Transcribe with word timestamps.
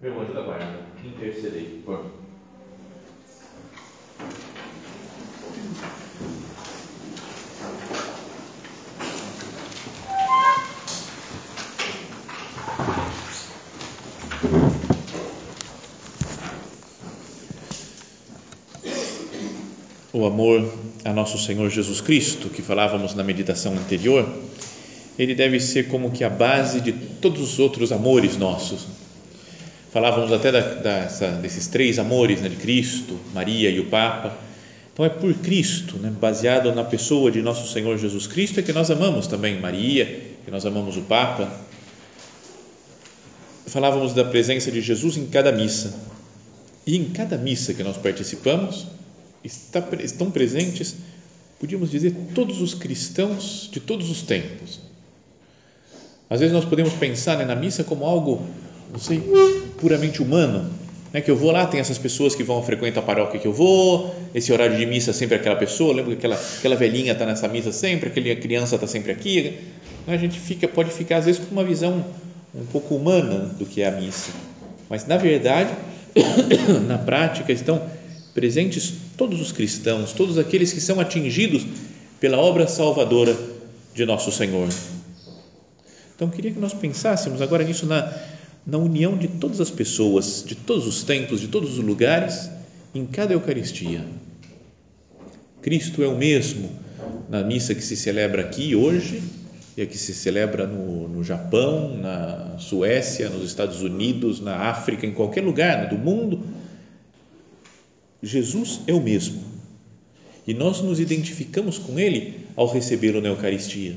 meu 0.00 0.20
anjo 0.20 0.32
da 0.32 0.42
guarda, 0.42 0.78
intercedei 1.04 1.82
por 1.84 2.04
mim. 2.04 2.10
O 20.12 20.26
amor 20.26 20.72
a 21.04 21.12
nosso 21.12 21.38
Senhor 21.38 21.68
Jesus 21.70 22.00
Cristo, 22.00 22.48
que 22.48 22.62
falávamos 22.62 23.14
na 23.14 23.24
meditação 23.24 23.72
anterior, 23.72 24.28
ele 25.18 25.34
deve 25.34 25.58
ser 25.58 25.88
como 25.88 26.12
que 26.12 26.22
a 26.22 26.30
base 26.30 26.80
de 26.80 26.92
todos 26.92 27.40
os 27.40 27.58
outros 27.58 27.90
amores 27.90 28.36
nossos 28.36 28.86
falávamos 29.92 30.32
até 30.32 30.52
da, 30.52 30.60
dessa, 30.60 31.28
desses 31.32 31.66
três 31.66 31.98
amores 31.98 32.40
né, 32.40 32.48
de 32.48 32.56
Cristo, 32.56 33.18
Maria 33.32 33.70
e 33.70 33.80
o 33.80 33.86
Papa. 33.86 34.36
Então 34.92 35.04
é 35.04 35.08
por 35.08 35.32
Cristo, 35.34 35.96
né, 35.96 36.10
baseado 36.10 36.74
na 36.74 36.84
pessoa 36.84 37.30
de 37.30 37.40
nosso 37.40 37.72
Senhor 37.72 37.96
Jesus 37.98 38.26
Cristo, 38.26 38.60
é 38.60 38.62
que 38.62 38.72
nós 38.72 38.90
amamos 38.90 39.26
também 39.26 39.60
Maria, 39.60 40.06
que 40.44 40.50
nós 40.50 40.66
amamos 40.66 40.96
o 40.96 41.02
Papa. 41.02 41.50
Falávamos 43.66 44.14
da 44.14 44.24
presença 44.24 44.70
de 44.70 44.80
Jesus 44.80 45.16
em 45.16 45.26
cada 45.26 45.52
missa. 45.52 45.94
E 46.86 46.96
em 46.96 47.04
cada 47.04 47.36
missa 47.36 47.74
que 47.74 47.82
nós 47.82 47.98
participamos, 47.98 48.86
está, 49.44 49.86
estão 50.02 50.30
presentes, 50.30 50.96
podíamos 51.60 51.90
dizer, 51.90 52.14
todos 52.34 52.62
os 52.62 52.72
cristãos 52.72 53.68
de 53.70 53.78
todos 53.78 54.10
os 54.10 54.22
tempos. 54.22 54.80
Às 56.30 56.40
vezes 56.40 56.54
nós 56.54 56.64
podemos 56.64 56.94
pensar 56.94 57.36
né, 57.36 57.44
na 57.44 57.54
missa 57.54 57.84
como 57.84 58.04
algo 58.06 58.46
não 58.90 58.98
sei, 58.98 59.22
puramente 59.80 60.22
humano, 60.22 60.70
né? 61.12 61.20
que 61.20 61.30
eu 61.30 61.36
vou 61.36 61.50
lá, 61.50 61.66
tem 61.66 61.80
essas 61.80 61.98
pessoas 61.98 62.34
que 62.34 62.42
vão 62.42 62.62
frequentar 62.62 63.00
a 63.00 63.02
paróquia 63.02 63.40
que 63.40 63.46
eu 63.46 63.52
vou, 63.52 64.14
esse 64.34 64.52
horário 64.52 64.76
de 64.76 64.84
missa 64.86 65.12
sempre 65.12 65.36
aquela 65.36 65.56
pessoa, 65.56 65.94
lembra 65.94 66.12
que 66.12 66.18
aquela, 66.18 66.40
aquela 66.58 66.76
velhinha 66.76 67.12
está 67.12 67.24
nessa 67.24 67.48
missa 67.48 67.72
sempre, 67.72 68.08
aquela 68.08 68.34
criança 68.36 68.74
está 68.74 68.86
sempre 68.86 69.12
aqui, 69.12 69.58
a 70.06 70.16
gente 70.16 70.38
fica, 70.38 70.68
pode 70.68 70.90
ficar 70.90 71.18
às 71.18 71.24
vezes 71.24 71.40
com 71.44 71.52
uma 71.52 71.64
visão 71.64 72.04
um 72.54 72.66
pouco 72.66 72.94
humana 72.94 73.54
do 73.58 73.64
que 73.64 73.82
é 73.82 73.88
a 73.88 73.92
missa, 73.92 74.30
mas 74.88 75.06
na 75.06 75.16
verdade, 75.16 75.70
na 76.86 76.98
prática 76.98 77.52
estão 77.52 77.80
presentes 78.34 78.94
todos 79.16 79.40
os 79.40 79.52
cristãos, 79.52 80.12
todos 80.12 80.38
aqueles 80.38 80.72
que 80.72 80.80
são 80.80 81.00
atingidos 81.00 81.66
pela 82.20 82.38
obra 82.38 82.66
salvadora 82.66 83.36
de 83.94 84.04
nosso 84.04 84.30
Senhor. 84.30 84.68
Então, 86.14 86.28
queria 86.28 86.50
que 86.50 86.58
nós 86.58 86.74
pensássemos 86.74 87.40
agora 87.40 87.62
nisso 87.62 87.86
na, 87.86 88.12
na 88.66 88.78
união 88.78 89.16
de 89.16 89.28
todas 89.28 89.60
as 89.60 89.70
pessoas, 89.70 90.44
de 90.46 90.54
todos 90.54 90.86
os 90.86 91.02
tempos, 91.02 91.40
de 91.40 91.48
todos 91.48 91.78
os 91.78 91.84
lugares, 91.84 92.50
em 92.94 93.06
cada 93.06 93.32
Eucaristia. 93.32 94.04
Cristo 95.62 96.02
é 96.02 96.08
o 96.08 96.16
mesmo 96.16 96.70
na 97.28 97.42
missa 97.42 97.74
que 97.74 97.82
se 97.82 97.96
celebra 97.96 98.42
aqui 98.42 98.74
hoje 98.74 99.22
e 99.76 99.82
a 99.82 99.86
que 99.86 99.96
se 99.96 100.14
celebra 100.14 100.66
no, 100.66 101.08
no 101.08 101.22
Japão, 101.22 101.96
na 101.96 102.58
Suécia, 102.58 103.28
nos 103.28 103.44
Estados 103.44 103.82
Unidos, 103.82 104.40
na 104.40 104.56
África, 104.56 105.06
em 105.06 105.12
qualquer 105.12 105.42
lugar 105.42 105.88
do 105.88 105.96
mundo. 105.96 106.40
Jesus 108.22 108.80
é 108.86 108.92
o 108.92 109.00
mesmo. 109.00 109.42
E 110.46 110.54
nós 110.54 110.80
nos 110.80 110.98
identificamos 110.98 111.78
com 111.78 111.98
Ele 111.98 112.46
ao 112.56 112.66
recebê-lo 112.66 113.20
na 113.20 113.28
Eucaristia 113.28 113.96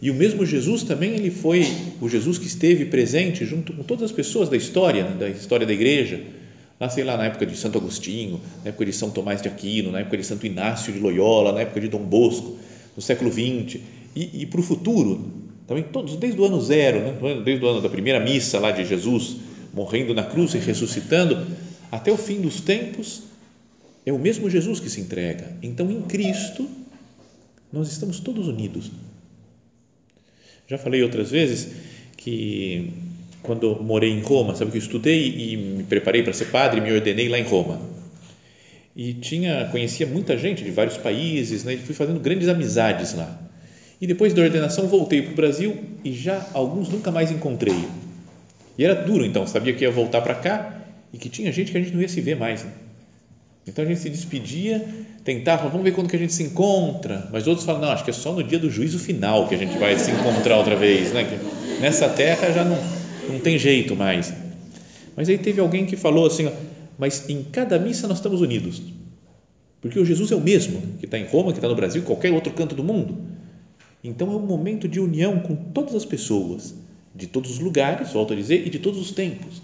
e 0.00 0.10
o 0.10 0.14
mesmo 0.14 0.44
Jesus 0.44 0.82
também 0.82 1.14
ele 1.14 1.30
foi 1.30 1.66
o 2.00 2.08
Jesus 2.08 2.36
que 2.38 2.46
esteve 2.46 2.84
presente 2.86 3.44
junto 3.44 3.72
com 3.72 3.82
todas 3.82 4.04
as 4.04 4.12
pessoas 4.12 4.48
da 4.48 4.56
história, 4.56 5.04
da 5.04 5.28
história 5.28 5.66
da 5.66 5.72
igreja, 5.72 6.20
lá 6.78 6.88
sei 6.88 7.02
lá 7.02 7.16
na 7.16 7.24
época 7.24 7.46
de 7.46 7.56
Santo 7.56 7.78
Agostinho, 7.78 8.40
na 8.62 8.68
época 8.68 8.84
de 8.84 8.92
São 8.92 9.10
Tomás 9.10 9.40
de 9.40 9.48
Aquino, 9.48 9.90
na 9.90 10.00
época 10.00 10.18
de 10.18 10.24
Santo 10.24 10.46
Inácio 10.46 10.92
de 10.92 10.98
Loyola, 10.98 11.52
na 11.52 11.60
época 11.60 11.80
de 11.80 11.88
Dom 11.88 12.02
Bosco, 12.02 12.58
no 12.94 13.02
século 13.02 13.32
XX 13.32 13.80
e, 14.14 14.42
e 14.42 14.46
para 14.46 14.60
o 14.60 14.62
futuro 14.62 15.46
também 15.66 15.82
todos 15.82 16.16
desde 16.16 16.40
o 16.40 16.44
ano 16.44 16.60
zero, 16.60 17.00
né? 17.00 17.42
desde 17.44 17.64
o 17.64 17.68
ano 17.68 17.80
da 17.80 17.88
primeira 17.88 18.20
missa 18.20 18.58
lá 18.60 18.70
de 18.70 18.84
Jesus 18.84 19.36
morrendo 19.74 20.14
na 20.14 20.22
cruz 20.22 20.54
e 20.54 20.58
ressuscitando 20.58 21.46
até 21.90 22.12
o 22.12 22.16
fim 22.16 22.40
dos 22.40 22.60
tempos 22.60 23.22
é 24.04 24.12
o 24.12 24.18
mesmo 24.18 24.48
Jesus 24.48 24.78
que 24.78 24.88
se 24.88 25.00
entrega. 25.00 25.56
Então 25.62 25.90
em 25.90 26.02
Cristo 26.02 26.68
nós 27.72 27.90
estamos 27.90 28.20
todos 28.20 28.46
unidos 28.46 28.90
já 30.68 30.78
falei 30.78 31.02
outras 31.02 31.30
vezes 31.30 31.68
que 32.16 32.92
quando 33.42 33.80
morei 33.80 34.10
em 34.10 34.20
Roma, 34.20 34.54
sabe 34.56 34.72
que 34.72 34.76
eu 34.76 34.82
estudei 34.82 35.28
e 35.28 35.56
me 35.56 35.82
preparei 35.84 36.22
para 36.22 36.32
ser 36.32 36.46
padre, 36.46 36.80
me 36.80 36.92
ordenei 36.92 37.28
lá 37.28 37.38
em 37.38 37.44
Roma. 37.44 37.80
E 38.94 39.12
tinha 39.12 39.68
conhecia 39.70 40.06
muita 40.06 40.36
gente 40.36 40.64
de 40.64 40.70
vários 40.70 40.96
países, 40.96 41.62
né? 41.62 41.74
E 41.74 41.76
fui 41.76 41.94
fazendo 41.94 42.18
grandes 42.18 42.48
amizades 42.48 43.14
lá. 43.14 43.40
E 44.00 44.06
depois 44.06 44.34
da 44.34 44.42
ordenação 44.42 44.88
voltei 44.88 45.22
para 45.22 45.32
o 45.32 45.34
Brasil 45.36 45.76
e 46.04 46.12
já 46.12 46.46
alguns 46.52 46.88
nunca 46.88 47.10
mais 47.10 47.30
encontrei. 47.30 47.84
E 48.76 48.84
era 48.84 48.94
duro 48.94 49.24
então, 49.24 49.46
sabia 49.46 49.72
que 49.72 49.84
ia 49.84 49.90
voltar 49.90 50.20
para 50.20 50.34
cá 50.34 50.82
e 51.12 51.18
que 51.18 51.28
tinha 51.28 51.52
gente 51.52 51.72
que 51.72 51.78
a 51.78 51.80
gente 51.80 51.94
não 51.94 52.02
ia 52.02 52.08
se 52.08 52.20
ver 52.20 52.36
mais. 52.36 52.64
Né? 52.64 52.70
Então 53.66 53.84
a 53.84 53.88
gente 53.88 54.00
se 54.00 54.10
despedia 54.10 54.86
tentava, 55.26 55.68
vamos 55.68 55.82
ver 55.82 55.90
quando 55.90 56.08
que 56.08 56.14
a 56.14 56.18
gente 56.20 56.32
se 56.32 56.44
encontra, 56.44 57.28
mas 57.32 57.48
outros 57.48 57.66
falam, 57.66 57.80
não, 57.82 57.88
acho 57.88 58.04
que 58.04 58.10
é 58.10 58.12
só 58.12 58.32
no 58.32 58.44
dia 58.44 58.60
do 58.60 58.70
juízo 58.70 58.96
final 58.96 59.48
que 59.48 59.56
a 59.56 59.58
gente 59.58 59.76
vai 59.76 59.98
se 59.98 60.12
encontrar 60.12 60.56
outra 60.56 60.76
vez, 60.76 61.12
né? 61.12 61.24
Que 61.24 61.80
nessa 61.82 62.08
terra 62.08 62.52
já 62.52 62.64
não, 62.64 62.78
não 63.28 63.40
tem 63.40 63.58
jeito 63.58 63.96
mais. 63.96 64.32
Mas 65.16 65.28
aí 65.28 65.36
teve 65.36 65.60
alguém 65.60 65.84
que 65.84 65.96
falou 65.96 66.28
assim, 66.28 66.48
mas 66.96 67.28
em 67.28 67.42
cada 67.42 67.76
missa 67.76 68.06
nós 68.06 68.18
estamos 68.18 68.40
unidos, 68.40 68.80
porque 69.80 69.98
o 69.98 70.04
Jesus 70.04 70.30
é 70.30 70.36
o 70.36 70.40
mesmo, 70.40 70.80
que 71.00 71.06
está 71.06 71.18
em 71.18 71.26
Roma, 71.26 71.50
que 71.50 71.58
está 71.58 71.68
no 71.68 71.74
Brasil, 71.74 72.02
qualquer 72.02 72.32
outro 72.32 72.52
canto 72.52 72.76
do 72.76 72.84
mundo. 72.84 73.18
Então 74.04 74.32
é 74.32 74.36
um 74.36 74.46
momento 74.46 74.86
de 74.86 75.00
união 75.00 75.40
com 75.40 75.56
todas 75.56 75.96
as 75.96 76.04
pessoas, 76.04 76.72
de 77.12 77.26
todos 77.26 77.50
os 77.50 77.58
lugares, 77.58 78.12
volto 78.12 78.32
a 78.32 78.36
dizer, 78.36 78.64
e 78.64 78.70
de 78.70 78.78
todos 78.78 79.00
os 79.00 79.10
tempos. 79.10 79.60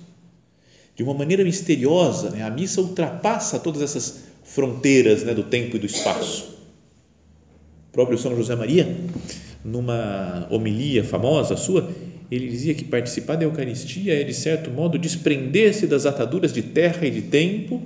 De 0.97 1.05
uma 1.05 1.15
maneira 1.15 1.45
misteriosa, 1.45 2.31
né? 2.31 2.43
a 2.43 2.51
missa 2.51 2.81
ultrapassa 2.81 3.61
todas 3.61 3.81
essas 3.81 4.32
fronteiras 4.43 5.23
né, 5.25 5.35
do 5.35 5.43
tempo 5.45 5.77
e 5.77 5.79
do 5.79 5.87
espaço. 5.87 6.59
O 7.89 7.93
próprio 7.93 8.19
São 8.19 8.35
José 8.37 8.55
Maria, 8.55 8.97
numa 9.65 10.47
homilia 10.51 11.05
famosa 11.05 11.57
sua, 11.57 11.91
ele 12.31 12.49
dizia 12.49 12.75
que 12.75 12.85
participar 12.85 13.37
da 13.37 13.45
Eucaristia 13.45 14.21
é, 14.21 14.25
de 14.25 14.33
certo 14.33 14.71
modo, 14.71 14.99
desprender-se 14.99 15.87
das 15.87 16.07
ataduras 16.07 16.53
de 16.53 16.63
terra 16.63 17.07
e 17.07 17.11
de 17.11 17.23
tempo 17.23 17.83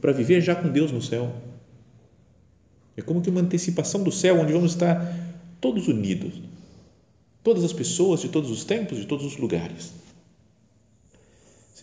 para 0.00 0.12
viver 0.12 0.40
já 0.40 0.54
com 0.54 0.68
Deus 0.68 0.92
no 0.92 1.02
céu. 1.02 1.32
É 2.96 3.02
como 3.02 3.20
que 3.20 3.28
uma 3.28 3.40
antecipação 3.40 4.02
do 4.02 4.12
céu, 4.12 4.40
onde 4.40 4.52
vamos 4.52 4.72
estar 4.72 5.12
todos 5.60 5.88
unidos, 5.88 6.34
todas 7.42 7.64
as 7.64 7.72
pessoas 7.72 8.20
de 8.20 8.28
todos 8.28 8.50
os 8.50 8.64
tempos, 8.64 8.98
de 8.98 9.06
todos 9.06 9.26
os 9.26 9.36
lugares. 9.36 9.92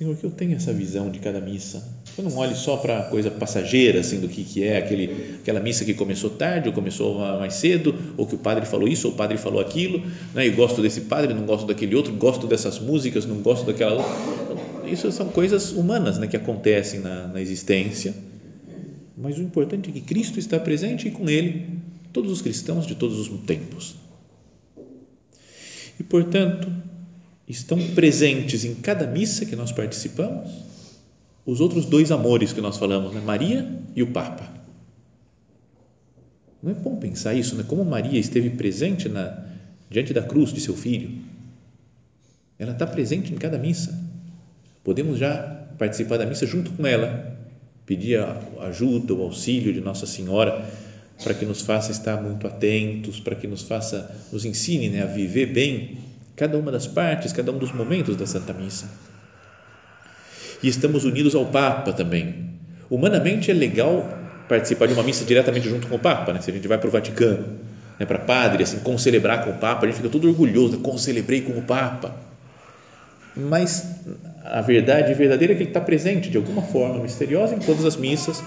Senhor, 0.04 0.18
que 0.18 0.26
eu 0.26 0.32
tenha 0.32 0.58
essa 0.58 0.74
visão 0.74 1.10
de 1.10 1.20
cada 1.20 1.40
missa. 1.40 1.82
Eu 2.18 2.26
não 2.26 2.36
olhe 2.36 2.56
só 2.56 2.76
para 2.76 3.00
a 3.00 3.04
coisa 3.04 3.32
passageira, 3.32 4.02
assim, 4.02 4.20
do 4.20 4.28
que, 4.28 4.44
que 4.44 4.62
é 4.62 4.78
aquele, 4.78 5.38
aquela 5.42 5.62
missa 5.62 5.86
que 5.86 5.94
começou 5.94 6.30
tarde 6.30 6.68
ou 6.68 6.76
começou 6.76 7.20
mais 7.20 7.54
cedo, 7.54 7.96
ou 8.18 8.28
que 8.28 8.36
o 8.36 8.38
padre 8.38 8.66
falou 8.66 8.86
isso 8.86 9.08
ou 9.08 9.14
o 9.14 9.16
padre 9.16 9.38
falou 9.38 9.62
aquilo, 9.62 10.04
né? 10.34 10.46
e 10.46 10.50
gosto 10.50 10.82
desse 10.82 11.02
padre, 11.02 11.34
não 11.34 11.46
gosto 11.46 11.66
daquele 11.66 11.96
outro, 11.96 12.12
gosto 12.14 12.48
dessas 12.48 12.80
músicas, 12.80 13.26
não 13.26 13.38
gosto 13.38 13.66
daquela 13.66 13.94
outra. 13.94 14.92
Isso 14.92 15.10
são 15.14 15.30
coisas 15.30 15.72
humanas 15.72 16.18
né? 16.18 16.28
que 16.28 16.36
acontecem 16.36 17.00
na, 17.00 17.28
na 17.28 17.40
existência, 17.40 18.14
mas 19.16 19.38
o 19.38 19.42
importante 19.42 19.90
é 19.90 19.94
que 19.94 20.02
Cristo 20.02 20.38
está 20.38 20.60
presente 20.60 21.08
e 21.08 21.12
com 21.12 21.30
Ele 21.30 21.80
todos 22.12 22.30
os 22.30 22.42
cristãos 22.42 22.86
de 22.86 22.96
todos 22.96 23.18
os 23.18 23.30
tempos. 23.46 23.96
E, 25.98 26.04
portanto, 26.04 26.70
estão 27.48 27.78
presentes 27.90 28.64
em 28.64 28.76
cada 28.76 29.06
missa 29.06 29.46
que 29.46 29.56
nós 29.56 29.72
participamos 29.72 30.50
os 31.46 31.60
outros 31.60 31.86
dois 31.86 32.12
amores 32.12 32.54
que 32.54 32.62
nós 32.62 32.78
falamos, 32.78 33.14
né? 33.14 33.22
Maria 33.22 33.70
e 33.96 34.02
o 34.02 34.08
Papa. 34.08 34.50
Não 36.62 36.72
é 36.72 36.74
bom 36.74 36.96
pensar 36.96 37.34
isso, 37.34 37.56
né? 37.56 37.66
Como 37.68 37.84
Maria 37.84 38.20
esteve 38.20 38.50
presente 38.52 39.10
na, 39.10 39.46
diante 39.90 40.14
da 40.14 40.22
cruz 40.22 40.54
de 40.54 40.62
seu 40.62 40.76
filho. 40.76 41.12
Ela 42.58 42.72
está 42.72 42.88
presente 42.88 43.34
em 43.34 43.36
cada 43.36 43.58
missa. 43.58 44.00
podemos 44.84 45.20
já 45.20 45.68
participar 45.78 46.18
da 46.18 46.26
missa 46.26 46.46
junto 46.46 46.72
com 46.72 46.88
ela, 46.88 47.38
pedir 47.86 48.20
a 48.20 48.40
ajuda, 48.62 49.14
o 49.14 49.22
auxílio 49.22 49.74
de 49.74 49.82
Nossa 49.82 50.06
Senhora 50.06 50.66
para 51.22 51.34
que 51.34 51.46
nos 51.46 51.62
faça 51.62 51.92
estar 51.92 52.22
muito 52.22 52.48
atentos, 52.48 53.20
para 53.20 53.36
que 53.36 53.48
nos 53.48 53.62
faça, 53.62 54.16
nos 54.32 54.46
ensine 54.46 54.90
né, 54.90 55.04
a 55.04 55.06
viver 55.06 55.48
bem 55.48 55.98
cada 56.36 56.58
uma 56.58 56.72
das 56.72 56.88
partes, 56.88 57.32
cada 57.32 57.52
um 57.52 57.58
dos 57.58 57.72
momentos 57.72 58.16
da 58.16 58.26
Santa 58.26 58.54
Missa. 58.54 58.90
E 60.62 60.68
estamos 60.68 61.04
unidos 61.06 61.36
ao 61.36 61.46
Papa 61.46 61.94
também. 61.94 62.52
Humanamente 62.90 63.52
é 63.52 63.54
legal 63.54 64.08
participar 64.48 64.88
de 64.88 64.94
uma 64.94 65.04
missa 65.04 65.26
diretamente 65.26 65.70
junto 65.70 65.88
com 65.88 65.96
o 65.96 66.00
Papa, 66.00 66.34
né? 66.34 66.42
se 66.42 66.50
a 66.50 66.54
gente 66.54 66.68
vai 66.68 66.78
para 66.78 66.88
o 66.88 66.92
Vaticano, 66.92 67.60
né, 68.00 68.06
para 68.06 68.20
padre, 68.20 68.64
assim, 68.64 68.80
concelebrar 68.80 69.44
com 69.44 69.52
o 69.52 69.58
Papa, 69.58 69.86
a 69.86 69.90
gente 69.90 69.98
fica 69.98 70.10
todo 70.10 70.28
orgulhoso, 70.28 70.78
né? 70.78 70.80
concelebrei 70.84 71.42
com 71.42 71.58
o 71.58 71.62
Papa. 71.62 72.16
Mas 73.36 73.86
a 74.44 74.62
verdade 74.62 75.14
verdadeira 75.14 75.54
é 75.54 75.56
que 75.56 75.64
ele 75.64 75.70
está 75.70 75.82
presente 75.82 76.30
de 76.30 76.38
alguma 76.38 76.62
forma 76.62 77.02
misteriosa 77.02 77.56
em 77.56 77.60
todas 77.60 77.84
as 77.86 77.96
missas, 77.96 78.44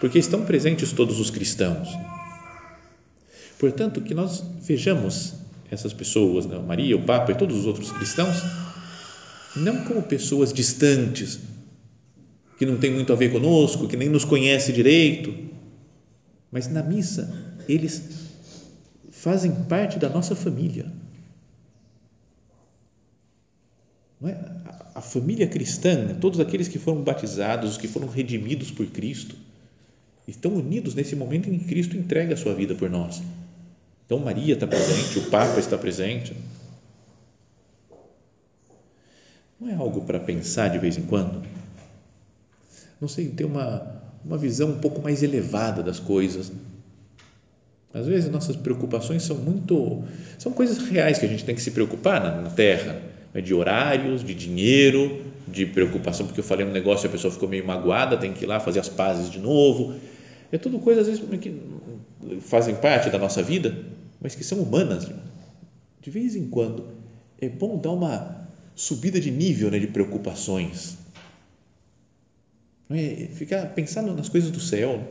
porque 0.00 0.18
estão 0.18 0.44
presentes 0.44 0.92
todos 0.92 1.18
os 1.18 1.30
cristãos. 1.30 1.88
Portanto, 3.58 4.00
que 4.00 4.14
nós 4.14 4.42
vejamos 4.62 5.34
essas 5.70 5.92
pessoas, 5.92 6.46
né, 6.46 6.58
Maria, 6.58 6.96
o 6.96 7.02
Papa 7.02 7.32
e 7.32 7.34
todos 7.34 7.56
os 7.56 7.66
outros 7.66 7.92
cristãos, 7.92 8.36
não 9.56 9.84
como 9.84 10.02
pessoas 10.02 10.52
distantes, 10.52 11.38
que 12.58 12.66
não 12.66 12.76
tem 12.76 12.92
muito 12.92 13.12
a 13.12 13.16
ver 13.16 13.32
conosco, 13.32 13.88
que 13.88 13.96
nem 13.96 14.08
nos 14.08 14.24
conhece 14.24 14.72
direito, 14.72 15.32
mas 16.50 16.68
na 16.68 16.82
missa 16.82 17.32
eles 17.68 18.02
fazem 19.10 19.52
parte 19.64 19.98
da 19.98 20.08
nossa 20.08 20.34
família. 20.34 20.92
É? 24.22 24.36
A 24.94 25.00
família 25.00 25.46
cristã, 25.46 26.14
todos 26.20 26.40
aqueles 26.40 26.68
que 26.68 26.78
foram 26.78 27.02
batizados, 27.02 27.70
os 27.70 27.76
que 27.78 27.88
foram 27.88 28.08
redimidos 28.08 28.70
por 28.70 28.86
Cristo, 28.86 29.34
estão 30.28 30.52
unidos 30.52 30.94
nesse 30.94 31.16
momento 31.16 31.48
em 31.48 31.58
que 31.58 31.64
Cristo 31.64 31.96
entrega 31.96 32.34
a 32.34 32.36
sua 32.36 32.54
vida 32.54 32.74
por 32.74 32.90
nós. 32.90 33.22
Então, 34.10 34.18
Maria 34.18 34.54
está 34.54 34.66
presente, 34.66 35.20
o 35.20 35.30
Papa 35.30 35.60
está 35.60 35.78
presente. 35.78 36.34
Não 39.60 39.70
é 39.70 39.74
algo 39.74 40.00
para 40.00 40.18
pensar 40.18 40.66
de 40.66 40.80
vez 40.80 40.98
em 40.98 41.02
quando? 41.02 41.40
Não 43.00 43.06
sei, 43.06 43.28
ter 43.28 43.44
uma, 43.44 44.02
uma 44.24 44.36
visão 44.36 44.70
um 44.70 44.80
pouco 44.80 45.00
mais 45.00 45.22
elevada 45.22 45.80
das 45.80 46.00
coisas. 46.00 46.50
Às 47.94 48.08
vezes, 48.08 48.28
nossas 48.28 48.56
preocupações 48.56 49.22
são 49.22 49.36
muito. 49.36 50.02
são 50.40 50.50
coisas 50.50 50.78
reais 50.78 51.20
que 51.20 51.26
a 51.26 51.28
gente 51.28 51.44
tem 51.44 51.54
que 51.54 51.62
se 51.62 51.70
preocupar 51.70 52.20
na, 52.20 52.42
na 52.42 52.50
Terra, 52.50 53.00
né? 53.32 53.40
de 53.40 53.54
horários, 53.54 54.24
de 54.24 54.34
dinheiro, 54.34 55.24
de 55.46 55.66
preocupação, 55.66 56.26
porque 56.26 56.40
eu 56.40 56.44
falei 56.44 56.66
um 56.66 56.72
negócio 56.72 57.06
e 57.06 57.08
a 57.08 57.12
pessoa 57.12 57.32
ficou 57.32 57.48
meio 57.48 57.64
magoada, 57.64 58.16
tem 58.16 58.32
que 58.32 58.42
ir 58.42 58.48
lá 58.48 58.58
fazer 58.58 58.80
as 58.80 58.88
pazes 58.88 59.30
de 59.30 59.38
novo 59.38 59.94
é 60.52 60.58
tudo 60.58 60.78
coisas, 60.80 61.08
às 61.08 61.20
vezes, 61.20 61.40
que 61.40 61.60
fazem 62.40 62.74
parte 62.74 63.08
da 63.08 63.18
nossa 63.18 63.42
vida, 63.42 63.74
mas 64.20 64.34
que 64.34 64.44
são 64.44 64.58
humanas. 64.58 65.08
De 66.00 66.10
vez 66.10 66.36
em 66.36 66.48
quando, 66.48 66.88
é 67.40 67.48
bom 67.48 67.78
dar 67.78 67.90
uma 67.90 68.48
subida 68.74 69.20
de 69.20 69.30
nível 69.30 69.70
né, 69.70 69.78
de 69.78 69.86
preocupações. 69.86 70.96
É, 72.90 73.28
ficar 73.34 73.66
pensando 73.74 74.14
nas 74.14 74.28
coisas 74.28 74.50
do 74.50 74.60
céu, 74.60 75.02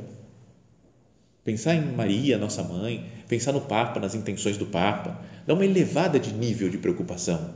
pensar 1.43 1.75
em 1.75 1.93
Maria, 1.93 2.37
nossa 2.37 2.61
mãe, 2.61 3.05
pensar 3.27 3.53
no 3.53 3.61
Papa, 3.61 3.99
nas 3.99 4.15
intenções 4.15 4.57
do 4.57 4.65
Papa, 4.65 5.21
dar 5.47 5.53
uma 5.53 5.65
elevada 5.65 6.19
de 6.19 6.33
nível 6.33 6.69
de 6.69 6.77
preocupação. 6.77 7.53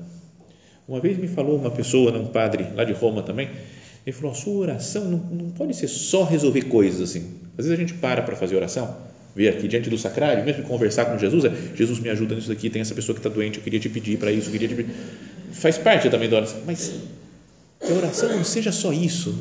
Uma 0.87 0.99
vez 0.99 1.17
me 1.17 1.27
falou 1.27 1.57
uma 1.57 1.71
pessoa, 1.71 2.17
um 2.17 2.27
padre 2.27 2.69
lá 2.73 2.83
de 2.83 2.93
Roma 2.93 3.21
também, 3.21 3.49
ele 4.05 4.15
falou: 4.15 4.31
a 4.31 4.35
sua 4.35 4.53
oração 4.53 5.05
não, 5.05 5.17
não 5.17 5.49
pode 5.51 5.73
ser 5.75 5.87
só 5.87 6.23
resolver 6.23 6.63
coisas 6.63 7.01
assim. 7.01 7.39
Às 7.57 7.65
vezes 7.65 7.71
a 7.71 7.75
gente 7.75 7.93
para 7.95 8.21
para 8.21 8.35
fazer 8.35 8.55
oração, 8.55 8.95
ver 9.35 9.49
aqui 9.49 9.67
diante 9.67 9.89
do 9.89 9.97
sacrário, 9.97 10.43
mesmo 10.43 10.63
conversar 10.63 11.05
com 11.05 11.17
Jesus, 11.17 11.45
é 11.45 11.51
Jesus 11.75 11.99
me 11.99 12.09
ajuda 12.09 12.35
nisso 12.35 12.51
aqui, 12.51 12.69
tem 12.69 12.81
essa 12.81 12.93
pessoa 12.93 13.15
que 13.15 13.19
está 13.19 13.29
doente, 13.29 13.57
eu 13.57 13.63
queria 13.63 13.79
te 13.79 13.89
pedir 13.89 14.17
para 14.17 14.31
isso, 14.31 14.47
eu 14.47 14.51
queria 14.51 14.67
te 14.67 14.75
pedir. 14.75 14.93
Faz 15.51 15.77
parte 15.77 16.09
também 16.09 16.29
da 16.29 16.37
oração, 16.37 16.61
mas 16.65 16.93
que 17.79 17.91
a 17.91 17.95
oração 17.95 18.29
não 18.29 18.43
seja 18.43 18.71
só 18.71 18.93
isso. 18.93 19.35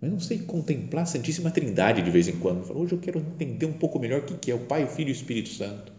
Mas 0.00 0.10
não 0.10 0.18
sei 0.18 0.38
contemplar 0.38 1.04
a 1.04 1.06
Santíssima 1.06 1.50
Trindade 1.50 2.02
de 2.02 2.10
vez 2.10 2.26
em 2.26 2.36
quando. 2.36 2.76
Hoje 2.76 2.92
eu 2.92 2.98
quero 2.98 3.20
entender 3.20 3.66
um 3.66 3.72
pouco 3.72 4.00
melhor 4.00 4.20
o 4.20 4.24
que 4.24 4.50
é 4.50 4.54
o 4.54 4.58
Pai, 4.58 4.82
o 4.84 4.88
Filho 4.88 5.08
e 5.08 5.12
o 5.12 5.14
Espírito 5.14 5.50
Santo. 5.50 5.92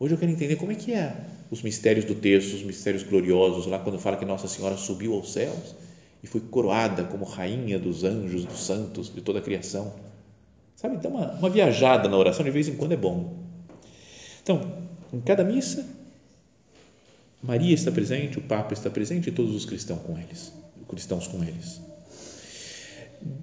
Hoje 0.00 0.14
eu 0.14 0.18
quero 0.18 0.32
entender 0.32 0.56
como 0.56 0.72
é 0.72 0.74
que 0.74 0.92
é 0.92 1.14
os 1.50 1.62
mistérios 1.62 2.06
do 2.06 2.14
texto, 2.14 2.54
os 2.54 2.62
mistérios 2.62 3.02
gloriosos, 3.02 3.66
lá 3.66 3.78
quando 3.78 3.98
fala 3.98 4.16
que 4.16 4.24
Nossa 4.24 4.48
Senhora 4.48 4.76
subiu 4.76 5.12
aos 5.12 5.32
céus 5.32 5.74
e 6.22 6.26
foi 6.26 6.40
coroada 6.40 7.04
como 7.04 7.24
rainha 7.24 7.78
dos 7.78 8.02
anjos, 8.02 8.44
dos 8.46 8.64
santos, 8.64 9.12
de 9.14 9.20
toda 9.20 9.40
a 9.40 9.42
criação. 9.42 9.92
Sabe, 10.82 10.96
então 10.96 11.12
uma, 11.12 11.30
uma 11.34 11.48
viajada 11.48 12.08
na 12.08 12.16
oração 12.16 12.44
de 12.44 12.50
vez 12.50 12.66
em 12.66 12.74
quando 12.74 12.90
é 12.90 12.96
bom. 12.96 13.36
Então, 14.42 14.82
em 15.12 15.20
cada 15.20 15.44
missa, 15.44 15.86
Maria 17.40 17.72
está 17.72 17.92
presente, 17.92 18.38
o 18.38 18.42
Papa 18.42 18.74
está 18.74 18.90
presente 18.90 19.28
e 19.28 19.32
todos 19.32 19.54
os 19.54 19.64
cristãos 19.64 20.02
com 20.02 20.18
eles, 20.18 20.52
cristãos 20.88 21.28
com 21.28 21.42
eles. 21.44 21.80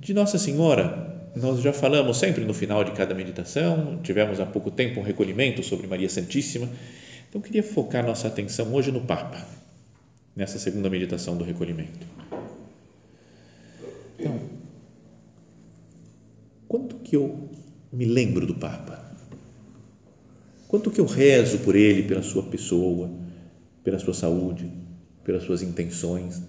De 0.02 0.14
Nossa 0.14 0.38
Senhora, 0.38 1.32
nós 1.34 1.62
já 1.62 1.72
falamos 1.72 2.18
sempre 2.18 2.44
no 2.44 2.54
final 2.54 2.84
de 2.84 2.92
cada 2.92 3.16
meditação, 3.16 4.02
tivemos 4.04 4.42
há 4.42 4.46
pouco 4.46 4.70
tempo 4.70 5.00
um 5.00 5.04
recolhimento 5.04 5.64
sobre 5.64 5.88
Maria 5.88 6.10
Santíssima, 6.10 6.70
então 7.30 7.40
queria 7.40 7.64
focar 7.64 8.06
nossa 8.06 8.28
atenção 8.28 8.74
hoje 8.74 8.92
no 8.92 9.02
Papa, 9.02 9.48
nessa 10.36 10.60
segunda 10.60 10.90
meditação 10.90 11.38
do 11.38 11.46
recolhimento. 11.46 12.06
Então, 14.20 14.42
quanto 16.68 16.99
que 17.10 17.16
eu 17.16 17.50
me 17.92 18.06
lembro 18.06 18.46
do 18.46 18.56
Papa? 18.56 19.04
Quanto 20.68 20.92
que 20.92 21.02
eu 21.02 21.06
rezo 21.06 21.60
por 21.60 21.76
ele, 21.76 22.04
pela 22.04 22.22
sua 22.22 22.44
pessoa, 22.44 23.10
pela 23.84 23.98
sua 23.98 24.14
saúde, 24.14 24.70
pelas 25.24 25.44
suas 25.44 25.64
intenções? 25.64 26.42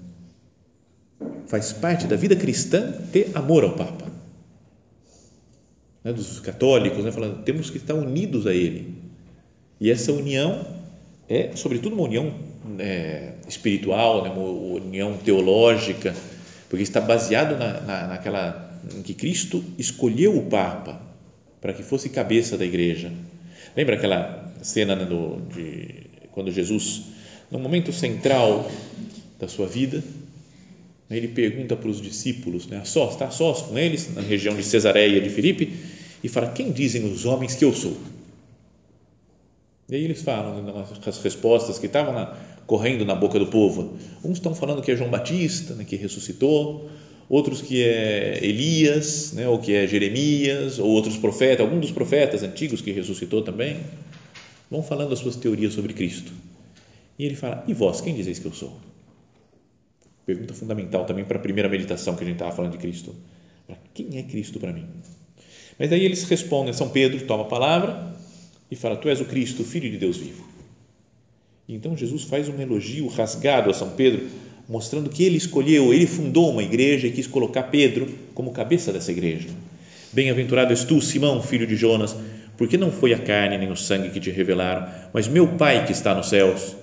Faz 1.47 1.73
parte 1.73 2.07
da 2.07 2.17
vida 2.17 2.37
cristã 2.37 2.93
ter 3.11 3.31
amor 3.35 3.65
ao 3.65 3.75
Papa. 3.75 4.11
Né, 6.05 6.13
dos 6.13 6.41
católicos, 6.41 7.05
né, 7.05 7.11
falando, 7.11 7.43
temos 7.43 7.71
que 7.71 7.79
estar 7.79 7.95
unidos 7.95 8.47
a 8.47 8.55
ele. 8.55 8.95
E 9.81 9.91
essa 9.91 10.13
união 10.13 10.65
é, 11.31 11.53
sobretudo, 11.55 11.95
uma 11.95 12.03
união 12.03 12.35
é, 12.81 13.35
espiritual, 13.47 14.25
né, 14.25 14.31
uma 14.31 14.83
união 14.83 15.17
teológica, 15.17 16.13
porque 16.69 16.83
está 16.83 17.01
baseado 17.01 17.57
na, 17.57 17.81
na, 17.81 18.07
naquela 18.09 18.70
em 18.97 19.03
que 19.03 19.15
Cristo 19.15 19.63
escolheu 19.79 20.37
o 20.37 20.47
Papa 20.47 21.01
para 21.61 21.73
que 21.73 21.83
fosse 21.83 22.09
cabeça 22.09 22.57
da 22.57 22.65
igreja. 22.65 23.13
Lembra 23.77 23.97
aquela 23.97 24.53
cena 24.63 24.97
né, 24.97 25.05
do, 25.05 25.41
de 25.55 26.07
quando 26.33 26.51
Jesus, 26.51 27.03
no 27.51 27.59
momento 27.59 27.93
central 27.93 28.71
da 29.39 29.49
sua 29.49 29.67
vida, 29.67 30.03
né, 31.09 31.17
ele 31.17 31.29
pergunta 31.29 31.77
para 31.77 31.89
os 31.89 32.01
discípulos, 32.01 32.67
né, 32.67 32.79
a 32.79 32.85
sós, 32.85 33.13
está 33.13 33.27
a 33.27 33.31
sós 33.31 33.63
com 33.63 33.79
eles, 33.79 34.15
na 34.15 34.23
região 34.23 34.55
de 34.55 34.63
Cesareia 34.63 35.21
de 35.21 35.31
Filipe, 35.31 35.73
e 36.23 36.29
fala: 36.29 36.53
Quem 36.53 36.73
dizem 36.73 37.05
os 37.11 37.25
homens 37.25 37.55
que 37.55 37.65
eu 37.65 37.73
sou? 37.73 37.97
E 39.89 39.95
aí 39.97 40.05
eles 40.05 40.23
falam 40.23 40.63
né, 40.63 40.85
as 41.05 41.19
respostas 41.19 41.79
que 41.79 41.87
estavam 41.87 42.15
na, 42.15 42.37
correndo 42.67 43.05
na 43.05 43.17
boca 43.17 43.39
do 43.39 43.49
povo. 43.49 43.97
Uns 44.25 44.35
estão 44.35 44.55
falando 44.55 44.81
que 44.81 44.93
é 44.93 44.97
João 44.97 45.11
Batista, 45.11 45.75
né, 45.75 45.85
que 45.85 45.97
ressuscitou, 45.97 46.89
outros 47.31 47.63
que 47.63 47.85
é 47.85 48.45
Elias, 48.45 49.33
né, 49.33 49.49
ou 49.49 49.61
que 49.61 49.73
é 49.73 49.87
Jeremias, 49.87 50.81
ou 50.81 50.89
outros 50.89 51.17
profetas, 51.17 51.65
algum 51.65 51.79
dos 51.79 51.93
profetas 51.93 52.43
antigos 52.43 52.83
que 52.83 52.91
ressuscitou 52.91 53.41
também. 53.43 53.79
Vão 54.69 54.83
falando 54.83 55.13
as 55.13 55.21
suas 55.21 55.37
teorias 55.37 55.73
sobre 55.73 55.95
Cristo. 55.95 56.33
E 57.17 57.25
ele 57.25 57.37
fala: 57.37 57.65
E 57.69 57.73
vós, 57.73 58.01
quem 58.01 58.15
dizeis 58.15 58.41
que 58.41 58.47
eu 58.47 58.53
sou? 58.53 58.77
Pergunta 60.27 60.53
fundamental 60.53 61.05
também 61.05 61.25
para 61.25 61.39
a 61.39 61.41
primeira 61.41 61.69
meditação 61.69 62.17
que 62.17 62.25
a 62.25 62.27
gente 62.27 62.37
estava 62.37 62.53
falando 62.53 62.73
de 62.73 62.79
Cristo. 62.79 63.15
Quem 63.95 64.19
é 64.19 64.23
Cristo 64.25 64.59
para 64.59 64.73
mim? 64.73 64.87
Mas 65.79 65.89
daí 65.89 66.05
eles 66.05 66.25
respondem: 66.25 66.73
São 66.73 66.89
Pedro 66.89 67.25
toma 67.27 67.45
a 67.45 67.47
palavra 67.47 68.17
e 68.71 68.77
fala: 68.77 68.97
Tu 68.97 69.09
és 69.09 69.21
o 69.21 69.25
Cristo, 69.25 69.65
filho 69.65 69.91
de 69.91 69.99
Deus 69.99 70.17
vivo. 70.17 70.45
Então 71.69 71.97
Jesus 71.97 72.25
faz 72.25 72.49
um 72.49 72.61
elogio 72.61 73.07
rasgado 73.07 73.71
a 73.71 73.75
São 73.75 73.91
Pedro, 73.91 74.29
mostrando 74.71 75.11
que 75.11 75.25
ele 75.25 75.37
escolheu, 75.37 75.93
ele 75.93 76.07
fundou 76.07 76.49
uma 76.49 76.63
igreja 76.63 77.09
e 77.09 77.11
quis 77.11 77.27
colocar 77.27 77.65
Pedro 77.65 78.07
como 78.33 78.53
cabeça 78.53 78.93
dessa 78.93 79.11
igreja. 79.11 79.49
Bem-aventurado 80.13 80.71
és 80.71 80.85
tu, 80.85 81.01
Simão, 81.03 81.43
filho 81.43 81.67
de 81.67 81.75
Jonas, 81.75 82.15
porque 82.57 82.79
não 82.79 82.93
foi 82.93 83.13
a 83.13 83.19
carne 83.19 83.59
nem 83.59 83.73
o 83.73 83.77
sangue 83.77 84.11
que 84.11 84.21
te 84.21 84.31
revelaram, 84.31 84.87
mas 85.13 85.27
meu 85.27 85.49
Pai 85.49 85.85
que 85.85 85.91
está 85.91 86.15
nos 86.15 86.29
céus. 86.29 86.77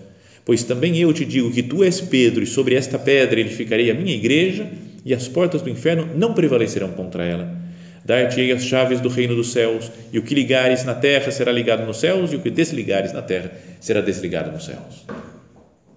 Pois 0.44 0.64
também 0.64 0.98
eu 0.98 1.14
te 1.14 1.24
digo 1.24 1.50
que 1.50 1.64
tu 1.64 1.82
és 1.82 2.02
Pedro, 2.02 2.44
e 2.44 2.48
sobre 2.48 2.76
esta 2.76 3.00
pedra 3.00 3.40
edificarei 3.40 3.90
a 3.90 3.94
minha 3.94 4.14
igreja, 4.14 4.70
e 5.06 5.14
as 5.14 5.30
portas 5.30 5.62
do 5.62 5.70
inferno 5.70 6.10
não 6.14 6.34
prevalecerão 6.34 6.90
contra 6.90 7.26
ela. 7.26 7.56
Dar-te-ei 8.04 8.52
as 8.52 8.64
chaves 8.64 9.00
do 9.00 9.08
reino 9.08 9.34
dos 9.34 9.54
céus, 9.54 9.90
e 10.12 10.20
o 10.20 10.24
que 10.24 10.36
ligares 10.36 10.84
na 10.84 10.94
terra 10.94 11.32
será 11.32 11.54
ligado 11.54 11.86
nos 11.86 12.02
céus, 12.02 12.34
e 12.34 12.36
o 12.36 12.42
que 12.42 12.50
desligares 12.50 13.14
na 13.14 13.22
terra 13.22 13.52
será 13.80 14.02
desligado 14.02 14.52
nos 14.52 14.66
céus. 14.66 15.06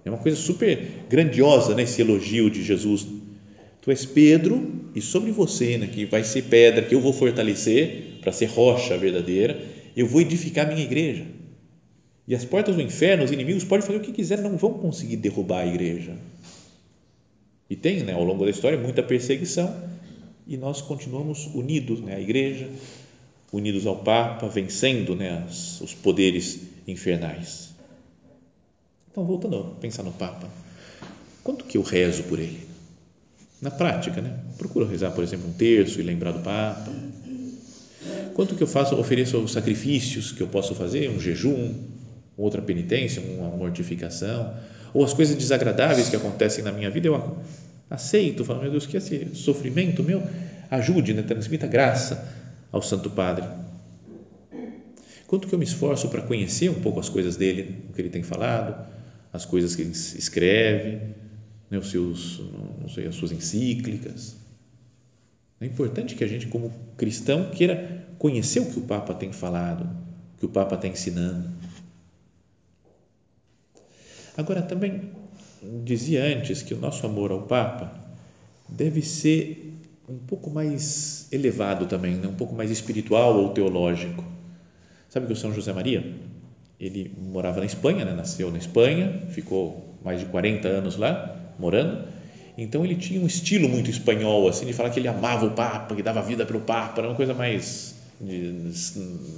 É 0.05 0.11
uma 0.11 0.19
coisa 0.19 0.37
super 0.37 0.79
grandiosa, 1.09 1.75
né? 1.75 1.83
esse 1.83 2.01
elogio 2.01 2.51
de 2.51 2.63
Jesus. 2.63 3.07
Tu 3.81 3.91
és 3.91 4.05
Pedro 4.05 4.91
e 4.95 5.01
sobre 5.01 5.31
você, 5.31 5.79
né, 5.79 5.87
que 5.87 6.05
vai 6.05 6.23
ser 6.23 6.43
pedra, 6.45 6.85
que 6.85 6.95
eu 6.95 7.01
vou 7.01 7.13
fortalecer 7.13 8.19
para 8.21 8.33
ser 8.33 8.47
rocha 8.47 8.97
verdadeira, 8.99 9.59
eu 9.97 10.07
vou 10.07 10.21
edificar 10.21 10.67
minha 10.67 10.83
igreja. 10.83 11.25
E 12.29 12.35
as 12.35 12.45
portas 12.45 12.77
do 12.77 12.83
inferno, 12.83 13.25
os 13.25 13.33
inimigos 13.33 13.65
podem 13.65 13.87
fazer 13.87 13.99
o 13.99 14.03
que 14.03 14.13
quiser, 14.13 14.39
não 14.39 14.57
vão 14.57 14.75
conseguir 14.75 15.17
derrubar 15.17 15.61
a 15.61 15.67
igreja. 15.67 16.17
E 17.69 17.77
tem, 17.77 18.03
né, 18.03 18.13
ao 18.13 18.25
longo 18.25 18.45
da 18.45 18.51
história, 18.51 18.79
muita 18.79 19.03
perseguição 19.03 19.75
e 20.47 20.57
nós 20.57 20.81
continuamos 20.81 21.47
unidos, 21.55 22.01
né, 22.01 22.17
a 22.17 22.21
igreja, 22.21 22.69
unidos 23.53 23.87
ao 23.87 23.97
Papa, 23.97 24.49
vencendo 24.49 25.15
né, 25.15 25.45
as, 25.47 25.81
os 25.81 25.95
poderes 25.95 26.61
infernais. 26.87 27.70
Então, 29.11 29.25
voltando 29.25 29.59
a 29.59 29.81
pensar 29.81 30.03
no 30.05 30.13
Papa, 30.13 30.49
quanto 31.43 31.65
que 31.65 31.77
eu 31.77 31.83
rezo 31.83 32.23
por 32.25 32.39
ele? 32.39 32.69
Na 33.61 33.71
prática, 33.71 34.21
né? 34.21 34.39
Procuro 34.57 34.87
rezar, 34.87 35.11
por 35.11 35.25
exemplo, 35.25 35.49
um 35.49 35.53
terço 35.53 36.01
e 36.01 36.03
lembrar 36.03 36.33
do 36.33 36.39
Papa. 36.41 36.93
Quanto 38.35 38.55
que 38.55 38.63
eu 38.63 38.67
faço, 38.67 38.95
ofereço 38.95 39.37
os 39.39 39.53
sacrifícios 39.53 40.33
que 40.33 40.41
eu 40.41 40.47
posso 40.47 40.75
fazer, 40.75 41.11
um 41.11 41.21
jejum, 41.21 41.75
outra 42.37 42.63
penitência, 42.63 43.21
uma 43.21 43.51
mortificação, 43.51 44.55
ou 44.95 45.05
as 45.05 45.13
coisas 45.13 45.37
desagradáveis 45.37 46.09
que 46.09 46.17
acontecem 46.17 46.65
na 46.65 46.73
minha 46.73 46.91
vida, 46.91 47.09
eu 47.09 47.37
aceito, 47.91 48.45
falo, 48.45 48.63
meu 48.63 48.71
Deus, 48.71 48.87
que 48.87 48.97
esse 48.97 49.35
sofrimento 49.35 50.03
meu 50.03 50.23
ajude, 50.71 51.13
né? 51.13 51.23
transmita 51.23 51.67
graça 51.67 52.33
ao 52.71 52.81
Santo 52.81 53.11
Padre. 53.11 53.45
Quanto 55.27 55.49
que 55.49 55.55
eu 55.55 55.59
me 55.59 55.65
esforço 55.65 56.09
para 56.09 56.23
conhecer 56.23 56.71
um 56.71 56.81
pouco 56.81 57.01
as 57.01 57.09
coisas 57.09 57.37
dele, 57.37 57.85
o 57.91 57.93
que 57.93 58.01
ele 58.01 58.09
tem 58.09 58.23
falado, 58.23 58.87
as 59.33 59.45
coisas 59.45 59.77
que 59.77 59.83
ele 59.83 59.91
escreve, 59.91 61.15
né, 61.71 61.79
os 61.79 61.91
seus, 61.91 62.41
não 62.81 62.89
sei, 62.89 63.07
as 63.07 63.15
suas 63.15 63.33
encíclicas. 63.33 64.37
É 65.61 65.67
importante 65.67 66.15
que 66.15 66.25
a 66.25 66.27
gente, 66.27 66.47
como 66.47 66.73
cristão, 66.97 67.51
queira 67.51 68.07
conhecer 68.19 68.61
o 68.61 68.67
que 68.67 68.79
o 68.79 68.83
Papa 68.83 69.15
tem 69.15 69.33
falado, 69.33 69.85
o 70.35 70.39
que 70.39 70.47
o 70.47 70.49
Papa 70.49 70.75
está 70.75 70.89
ensinando. 70.89 71.51
Agora, 74.37 74.63
também 74.63 75.11
dizia 75.85 76.25
antes 76.25 76.63
que 76.63 76.73
o 76.73 76.79
nosso 76.79 77.05
amor 77.07 77.31
ao 77.31 77.43
Papa 77.43 77.93
deve 78.69 79.03
ser 79.03 79.79
um 80.09 80.19
pouco 80.19 80.51
mais 80.51 81.29
elevado 81.31 81.87
também, 81.87 82.17
né? 82.17 82.27
um 82.27 82.35
pouco 82.35 82.55
mais 82.55 82.71
espiritual 82.71 83.37
ou 83.37 83.51
teológico. 83.51 84.25
Sabe 85.09 85.27
que 85.27 85.33
o 85.33 85.37
São 85.37 85.53
José 85.53 85.73
Maria, 85.73 86.15
ele 86.81 87.13
morava 87.21 87.61
na 87.61 87.67
Espanha, 87.67 88.05
né? 88.05 88.13
nasceu 88.13 88.51
na 88.51 88.59
Espanha, 88.59 89.25
ficou 89.29 89.99
mais 90.03 90.19
de 90.19 90.27
40 90.27 90.67
anos 90.67 90.97
lá, 90.97 91.37
morando. 91.59 92.09
Então 92.57 92.85
ele 92.85 92.97
tinha 92.97 93.21
um 93.21 93.27
estilo 93.27 93.69
muito 93.69 93.91
espanhol, 93.91 94.49
assim, 94.49 94.65
de 94.65 94.73
falar 94.73 94.91
que 94.91 94.99
ele 94.99 95.09
amava 95.09 95.47
o 95.47 95.51
Papa, 95.51 95.95
que 95.95 96.03
dava 96.03 96.23
vida 96.23 96.47
pelo 96.47 96.61
Papa, 96.61 97.01
era 97.01 97.09
uma 97.09 97.15
coisa 97.15 97.35
mais 97.35 97.95
de, 98.21 98.71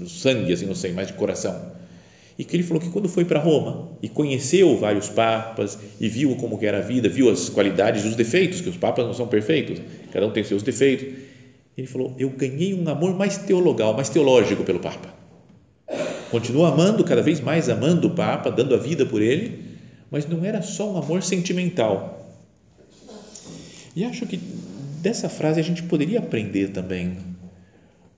sangue, 0.08 0.52
assim, 0.52 0.66
não 0.66 0.74
sei, 0.74 0.92
mais 0.92 1.08
de 1.08 1.14
coração. 1.14 1.72
E 2.38 2.44
que 2.44 2.56
ele 2.56 2.62
falou 2.62 2.80
que 2.80 2.88
quando 2.88 3.08
foi 3.08 3.24
para 3.24 3.38
Roma 3.38 3.90
e 4.00 4.08
conheceu 4.08 4.76
vários 4.76 5.08
papas 5.08 5.78
e 6.00 6.08
viu 6.08 6.34
como 6.36 6.58
era 6.62 6.78
a 6.78 6.80
vida, 6.80 7.08
viu 7.08 7.28
as 7.28 7.48
qualidades 7.48 8.04
e 8.04 8.08
os 8.08 8.16
defeitos, 8.16 8.60
que 8.60 8.68
os 8.68 8.76
papas 8.76 9.04
não 9.04 9.12
são 9.12 9.26
perfeitos, 9.26 9.80
cada 10.12 10.26
um 10.26 10.30
tem 10.30 10.42
seus 10.42 10.62
defeitos. 10.62 11.08
Ele 11.76 11.86
falou: 11.86 12.14
Eu 12.18 12.30
ganhei 12.30 12.72
um 12.72 12.88
amor 12.88 13.14
mais 13.14 13.36
teologal, 13.36 13.94
mais 13.94 14.08
teológico 14.08 14.64
pelo 14.64 14.80
Papa. 14.80 15.21
Continuo 16.32 16.64
amando, 16.64 17.04
cada 17.04 17.20
vez 17.20 17.42
mais 17.42 17.68
amando 17.68 18.08
o 18.08 18.14
Papa, 18.14 18.50
dando 18.50 18.74
a 18.74 18.78
vida 18.78 19.04
por 19.04 19.20
ele, 19.20 19.76
mas 20.10 20.26
não 20.26 20.42
era 20.42 20.62
só 20.62 20.90
um 20.90 20.96
amor 20.96 21.22
sentimental. 21.22 22.26
E 23.94 24.02
acho 24.02 24.26
que 24.26 24.40
dessa 25.02 25.28
frase 25.28 25.60
a 25.60 25.62
gente 25.62 25.82
poderia 25.82 26.20
aprender 26.20 26.70
também, 26.70 27.18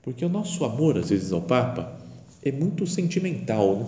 porque 0.01 0.23
o 0.23 0.29
nosso 0.29 0.63
amor, 0.63 0.97
às 0.97 1.09
vezes, 1.09 1.33
ao 1.33 1.41
Papa 1.41 1.99
é 2.41 2.53
muito 2.53 2.87
sentimental. 2.87 3.79
Né? 3.79 3.85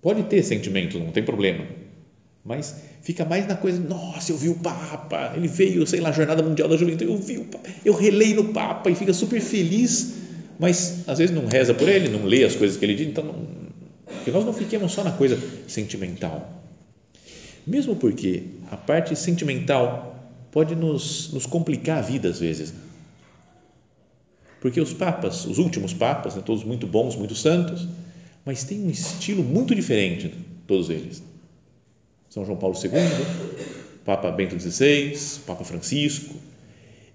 Pode 0.00 0.22
ter 0.22 0.42
sentimento, 0.42 0.98
não 0.98 1.12
tem 1.12 1.22
problema, 1.22 1.66
mas 2.42 2.74
fica 3.02 3.22
mais 3.26 3.46
na 3.46 3.54
coisa, 3.54 3.78
nossa, 3.80 4.32
eu 4.32 4.38
vi 4.38 4.48
o 4.48 4.54
Papa, 4.54 5.34
ele 5.36 5.48
veio, 5.48 5.86
sei 5.86 6.00
lá, 6.00 6.10
Jornada 6.10 6.42
Mundial 6.42 6.70
da 6.70 6.76
Juventude, 6.78 7.10
eu 7.10 7.18
vi 7.18 7.36
o 7.36 7.44
Papa, 7.44 7.68
eu 7.84 7.94
relei 7.94 8.32
no 8.32 8.44
Papa 8.44 8.88
e 8.88 8.94
fica 8.94 9.12
super 9.12 9.42
feliz, 9.42 10.23
mas 10.58 11.08
às 11.08 11.18
vezes 11.18 11.34
não 11.34 11.46
reza 11.46 11.74
por 11.74 11.88
ele, 11.88 12.08
não 12.08 12.24
lê 12.24 12.44
as 12.44 12.54
coisas 12.54 12.76
que 12.76 12.84
ele 12.84 12.94
diz, 12.94 13.08
então 13.08 13.24
não, 13.24 13.46
que 14.24 14.30
nós 14.30 14.44
não 14.44 14.52
fiquemos 14.52 14.92
só 14.92 15.02
na 15.02 15.12
coisa 15.12 15.38
sentimental. 15.68 16.62
Mesmo 17.66 17.96
porque 17.96 18.44
a 18.70 18.76
parte 18.76 19.16
sentimental 19.16 20.14
pode 20.50 20.74
nos, 20.74 21.32
nos 21.32 21.46
complicar 21.46 21.98
a 21.98 22.02
vida 22.02 22.28
às 22.28 22.38
vezes. 22.38 22.72
Porque 24.60 24.80
os 24.80 24.94
papas, 24.94 25.44
os 25.44 25.58
últimos 25.58 25.92
papas, 25.92 26.34
né, 26.34 26.42
todos 26.44 26.64
muito 26.64 26.86
bons, 26.86 27.16
muito 27.16 27.34
santos, 27.34 27.86
mas 28.44 28.64
tem 28.64 28.82
um 28.82 28.90
estilo 28.90 29.42
muito 29.42 29.74
diferente, 29.74 30.32
todos 30.66 30.90
eles. 30.90 31.22
São 32.30 32.44
João 32.44 32.58
Paulo 32.58 32.76
II, 32.76 32.90
Papa 34.04 34.30
Bento 34.30 34.58
XVI, 34.58 35.16
Papa 35.46 35.64
Francisco. 35.64 36.34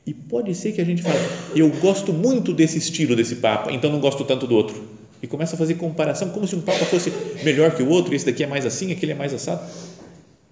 E 0.06 0.13
pode 0.13 0.56
ser 0.56 0.72
que 0.72 0.82
a 0.82 0.84
gente 0.84 1.01
fale, 1.01 1.20
eu 1.56 1.70
gosto 1.70 2.12
muito 2.12 2.53
desse 2.53 2.77
estilo 2.77 3.15
desse 3.15 3.36
Papa, 3.36 3.72
então 3.72 3.91
não 3.91 4.00
gosto 4.00 4.24
tanto 4.24 4.48
do 4.48 4.56
outro. 4.56 4.82
E 5.22 5.27
começa 5.27 5.56
a 5.56 5.58
fazer 5.58 5.75
comparação 5.75 6.29
como 6.29 6.48
se 6.48 6.56
um 6.56 6.62
Papa 6.62 6.86
fosse 6.86 7.12
melhor 7.44 7.75
que 7.75 7.84
o 7.84 7.89
outro, 7.89 8.15
esse 8.15 8.25
daqui 8.25 8.44
é 8.44 8.48
mais 8.48 8.65
assim, 8.65 8.91
aquele 8.91 9.12
é 9.12 9.15
mais 9.15 9.34
assado. 9.34 9.62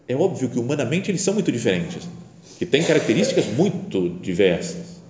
É 0.07 0.15
óbvio 0.15 0.49
que 0.49 0.59
humanamente 0.59 1.09
eles 1.09 1.21
são 1.21 1.33
muito 1.33 1.51
diferentes, 1.51 2.07
que 2.59 2.65
têm 2.65 2.83
características 2.83 3.45
muito 3.47 4.09
diversas. 4.21 5.01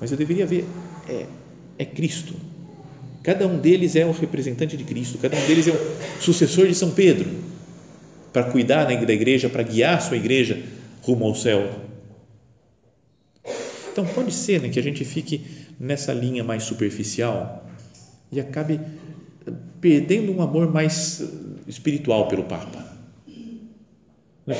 Mas 0.00 0.10
eu 0.10 0.16
deveria 0.16 0.46
ver, 0.46 0.64
é, 1.08 1.26
é 1.78 1.84
Cristo 1.84 2.34
Cada 3.22 3.46
um 3.46 3.58
deles 3.58 3.96
é 3.96 4.06
um 4.06 4.12
representante 4.12 4.76
de 4.76 4.84
Cristo, 4.84 5.18
cada 5.18 5.36
um 5.36 5.46
deles 5.46 5.68
é 5.68 5.72
um 5.72 6.20
sucessor 6.20 6.66
de 6.66 6.74
São 6.74 6.90
Pedro, 6.90 7.28
para 8.32 8.44
cuidar 8.44 8.84
da 8.84 9.12
igreja, 9.12 9.48
para 9.48 9.62
guiar 9.62 9.98
a 9.98 10.00
sua 10.00 10.16
igreja 10.16 10.62
rumo 11.02 11.26
ao 11.26 11.34
céu. 11.34 11.68
Então, 13.92 14.04
pode 14.06 14.32
ser 14.32 14.60
né, 14.60 14.68
que 14.68 14.78
a 14.78 14.82
gente 14.82 15.04
fique 15.04 15.44
nessa 15.78 16.12
linha 16.12 16.44
mais 16.44 16.64
superficial 16.64 17.68
e 18.30 18.40
acabe 18.40 18.80
perdendo 19.80 20.32
um 20.32 20.42
amor 20.42 20.72
mais 20.72 21.22
espiritual 21.66 22.28
pelo 22.28 22.44
Papa. 22.44 22.86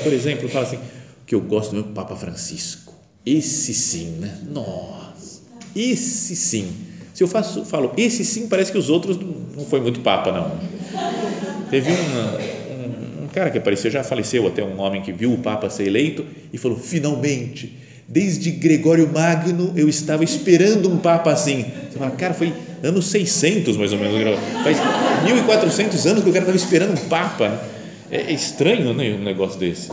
Por 0.03 0.13
exemplo, 0.13 0.47
fala 0.49 0.65
assim, 0.65 0.79
que 1.25 1.35
eu 1.35 1.41
gosto 1.41 1.71
do 1.71 1.83
meu 1.83 1.93
Papa 1.93 2.15
Francisco. 2.15 2.93
Esse 3.25 3.73
sim, 3.73 4.17
né? 4.19 4.39
Nossa, 4.49 5.41
esse 5.75 6.35
sim 6.35 6.91
se 7.13 7.23
eu 7.23 7.27
faço, 7.27 7.65
falo, 7.65 7.93
esse 7.97 8.23
sim, 8.23 8.47
parece 8.47 8.71
que 8.71 8.77
os 8.77 8.89
outros 8.89 9.17
não 9.19 9.65
foi 9.65 9.81
muito 9.81 9.99
papa, 9.99 10.31
não. 10.31 10.57
Teve 11.69 11.91
uma, 11.91 13.21
um, 13.21 13.25
um 13.25 13.27
cara 13.27 13.49
que 13.49 13.57
apareceu, 13.57 13.91
já 13.91 14.03
faleceu 14.03 14.47
até 14.47 14.63
um 14.63 14.79
homem 14.79 15.01
que 15.01 15.11
viu 15.11 15.33
o 15.33 15.37
papa 15.37 15.69
ser 15.69 15.87
eleito 15.87 16.25
e 16.53 16.57
falou, 16.57 16.77
finalmente, 16.77 17.77
desde 18.07 18.51
Gregório 18.51 19.09
Magno 19.11 19.73
eu 19.75 19.87
estava 19.87 20.23
esperando 20.23 20.89
um 20.91 20.97
papa 20.97 21.31
assim. 21.31 21.65
Você 21.89 21.97
fala, 21.97 22.11
cara, 22.11 22.33
foi 22.33 22.53
anos 22.83 23.07
600 23.07 23.77
mais 23.77 23.93
ou 23.93 23.99
menos, 23.99 24.39
faz 24.63 24.77
1400 25.23 26.05
anos 26.07 26.23
que 26.23 26.29
o 26.29 26.33
cara 26.33 26.45
estava 26.45 26.57
esperando 26.57 26.93
um 26.93 27.09
papa. 27.09 27.61
É, 28.09 28.17
é 28.17 28.31
estranho, 28.33 28.93
né, 28.93 29.13
um 29.13 29.23
negócio 29.23 29.59
desse. 29.59 29.89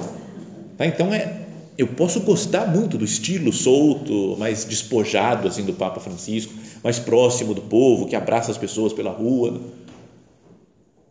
Tá? 0.77 0.87
Então 0.87 1.13
é 1.13 1.39
eu 1.79 1.87
posso 1.87 2.21
gostar 2.23 2.67
muito 2.67 2.99
do 2.99 3.05
estilo 3.05 3.53
solto, 3.53 4.37
mais 4.37 4.65
despojado 4.65 5.47
assim 5.47 5.65
do 5.65 5.73
Papa 5.73 6.01
Francisco, 6.01 6.53
mais 6.83 6.99
próximo 6.99 7.55
do 7.55 7.61
povo, 7.63 8.07
que 8.07 8.17
abraça 8.17 8.51
as 8.51 8.59
pessoas 8.59 8.93
pela 8.93 9.13
rua. 9.13 9.61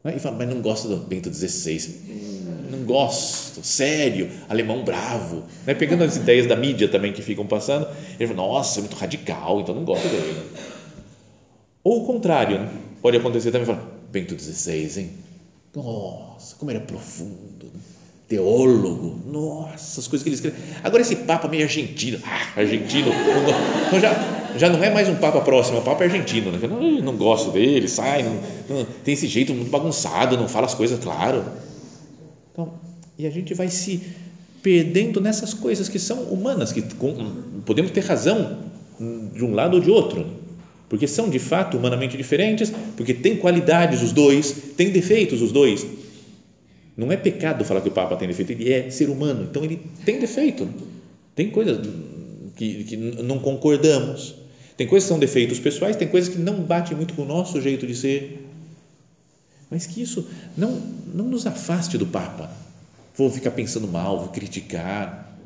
E 0.04 0.20
fala, 0.20 0.38
mas 0.38 0.50
não 0.50 0.62
gosto 0.62 0.90
do 0.90 0.98
Bento 0.98 1.34
XVI, 1.34 1.96
não 2.70 2.80
gosto, 2.80 3.64
sério, 3.64 4.30
alemão 4.50 4.84
bravo. 4.84 5.44
Né? 5.66 5.74
Pegando 5.74 6.04
as 6.04 6.16
ideias 6.16 6.46
da 6.46 6.56
mídia 6.56 6.88
também 6.88 7.14
que 7.14 7.22
ficam 7.22 7.46
passando, 7.46 7.88
ele 8.20 8.28
fala, 8.28 8.48
nossa, 8.48 8.80
é 8.80 8.82
muito 8.82 8.96
radical, 8.96 9.62
então 9.62 9.74
não 9.74 9.84
gosto 9.84 10.08
dele. 10.08 10.42
Ou 11.84 12.04
o 12.04 12.06
contrário, 12.06 12.60
né? 12.60 12.70
pode 13.02 13.18
acontecer 13.18 13.52
também, 13.52 13.66
fala, 13.66 13.88
Bento 14.12 14.38
XVI, 14.40 15.02
hein? 15.02 15.12
Nossa, 15.76 16.56
como 16.56 16.72
era 16.72 16.80
profundo. 16.80 17.66
Né? 17.74 17.80
teólogo, 18.28 19.22
nossa, 19.26 20.02
as 20.02 20.08
coisas 20.08 20.24
que 20.24 20.30
ele 20.30 20.36
escreve. 20.36 20.58
Agora 20.84 21.02
esse 21.02 21.16
Papa 21.16 21.48
meio 21.48 21.64
argentino, 21.64 22.20
ah, 22.26 22.60
argentino, 22.60 23.10
então 23.88 24.00
já, 24.00 24.14
já 24.58 24.70
não 24.70 24.84
é 24.84 24.90
mais 24.90 25.08
um 25.08 25.16
Papa 25.16 25.40
próximo, 25.42 25.78
é 25.78 25.80
um 25.80 25.84
Papa 25.84 26.04
argentino, 26.04 26.52
né? 26.52 26.60
não, 26.68 26.82
não 27.02 27.16
gosto 27.16 27.52
dele, 27.52 27.88
sai, 27.88 28.24
não, 28.24 28.36
não, 28.70 28.86
tem 29.04 29.14
esse 29.14 29.28
jeito 29.28 29.54
muito 29.54 29.72
bagunçado, 29.72 30.38
não 30.38 30.50
fala 30.50 30.66
as 30.66 30.74
coisas 30.74 31.00
claro. 31.00 31.46
Então, 32.58 32.74
e 33.20 33.28
a 33.28 33.30
gente 33.30 33.54
vai 33.54 33.70
se 33.70 34.02
perdendo 34.64 35.22
nessas 35.22 35.54
coisas 35.54 35.88
que 35.88 36.00
são 36.00 36.24
humanas, 36.24 36.72
que 36.72 36.82
podemos 37.64 37.92
ter 37.92 38.00
razão 38.04 38.64
de 39.32 39.46
um 39.46 39.54
lado 39.54 39.76
ou 39.76 39.80
de 39.80 39.92
outro, 39.92 40.26
porque 40.90 41.08
são 41.08 41.30
de 41.30 41.38
fato 41.38 41.78
humanamente 41.78 42.18
diferentes, 42.18 42.74
porque 42.96 43.14
tem 43.14 43.38
qualidades 43.38 44.02
os 44.02 44.12
dois, 44.12 44.52
tem 44.76 44.90
defeitos 44.90 45.40
os 45.40 45.52
dois, 45.52 45.86
Não 46.98 47.12
é 47.12 47.16
pecado 47.16 47.64
falar 47.64 47.82
que 47.82 47.90
o 47.90 47.92
Papa 47.92 48.16
tem 48.16 48.28
defeito, 48.28 48.54
ele 48.54 48.74
é 48.74 48.90
ser 48.90 49.08
humano, 49.08 49.48
então 49.48 49.64
ele 49.64 49.80
tem 50.04 50.20
defeito. 50.20 50.68
Tem 51.36 51.52
coisas 51.52 51.88
que, 52.56 52.84
que 52.86 52.98
não 52.98 53.38
concordamos, 53.38 54.34
tem 54.76 54.88
coisas 54.88 55.06
que 55.06 55.10
são 55.10 55.20
defeitos 55.20 55.60
pessoais, 55.60 55.96
tem 55.96 56.08
coisas 56.08 56.34
que 56.34 56.40
não 56.40 56.56
batem 56.62 56.98
muito 56.98 57.14
com 57.14 57.22
o 57.22 57.26
nosso 57.26 57.62
jeito 57.62 57.86
de 57.86 57.94
ser. 57.94 58.47
Mas 59.70 59.86
que 59.86 60.02
isso 60.02 60.28
não, 60.58 60.72
não 61.14 61.26
nos 61.26 61.46
afaste 61.46 61.98
do 61.98 62.06
Papa. 62.06 62.50
Vou 63.16 63.30
ficar 63.30 63.52
pensando 63.52 63.88
mal, 63.88 64.20
vou 64.20 64.30
criticar, 64.30 65.38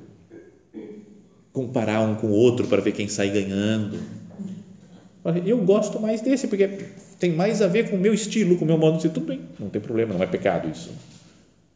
comparar 1.52 2.02
um 2.02 2.16
com 2.16 2.28
o 2.28 2.32
outro 2.32 2.68
para 2.68 2.82
ver 2.82 2.92
quem 2.92 3.08
sai 3.08 3.30
ganhando. 3.30 4.00
Eu 5.46 5.58
gosto 5.60 6.00
mais 6.00 6.22
desse, 6.22 6.48
porque 6.48 6.68
tem 7.20 7.32
mais 7.34 7.62
a 7.62 7.68
ver 7.68 7.90
com 7.90 7.96
o 7.96 8.00
meu 8.00 8.14
estilo, 8.14 8.58
com 8.58 8.66
o 8.66 8.68
meu 8.68 8.78
modo 8.78 8.98
de 8.98 9.04
ser. 9.04 9.10
Tudo 9.10 9.28
bem, 9.28 9.42
não 9.60 9.70
tem 9.70 9.82
problema, 9.82 10.14
não 10.14 10.24
é 10.24 10.28
pecado 10.28 10.70
isso. 10.70 10.92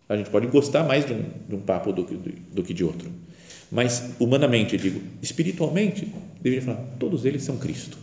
A 0.08 0.16
gente 0.16 0.30
pode 0.30 0.48
gostar 0.48 0.84
mais 0.84 1.06
de 1.06 1.14
um, 1.14 1.24
de 1.48 1.56
um 1.56 1.62
papo 1.62 1.92
do 1.92 2.06
que, 2.06 2.16
do 2.16 2.64
que 2.64 2.74
de 2.74 2.84
outro. 2.84 3.12
Mas, 3.72 4.12
humanamente, 4.20 4.78
digo, 4.78 5.02
espiritualmente, 5.22 6.12
deveria 6.42 6.64
falar, 6.64 6.82
todos 7.00 7.26
eles 7.26 7.44
são 7.44 7.58
Cristo. 7.58 7.98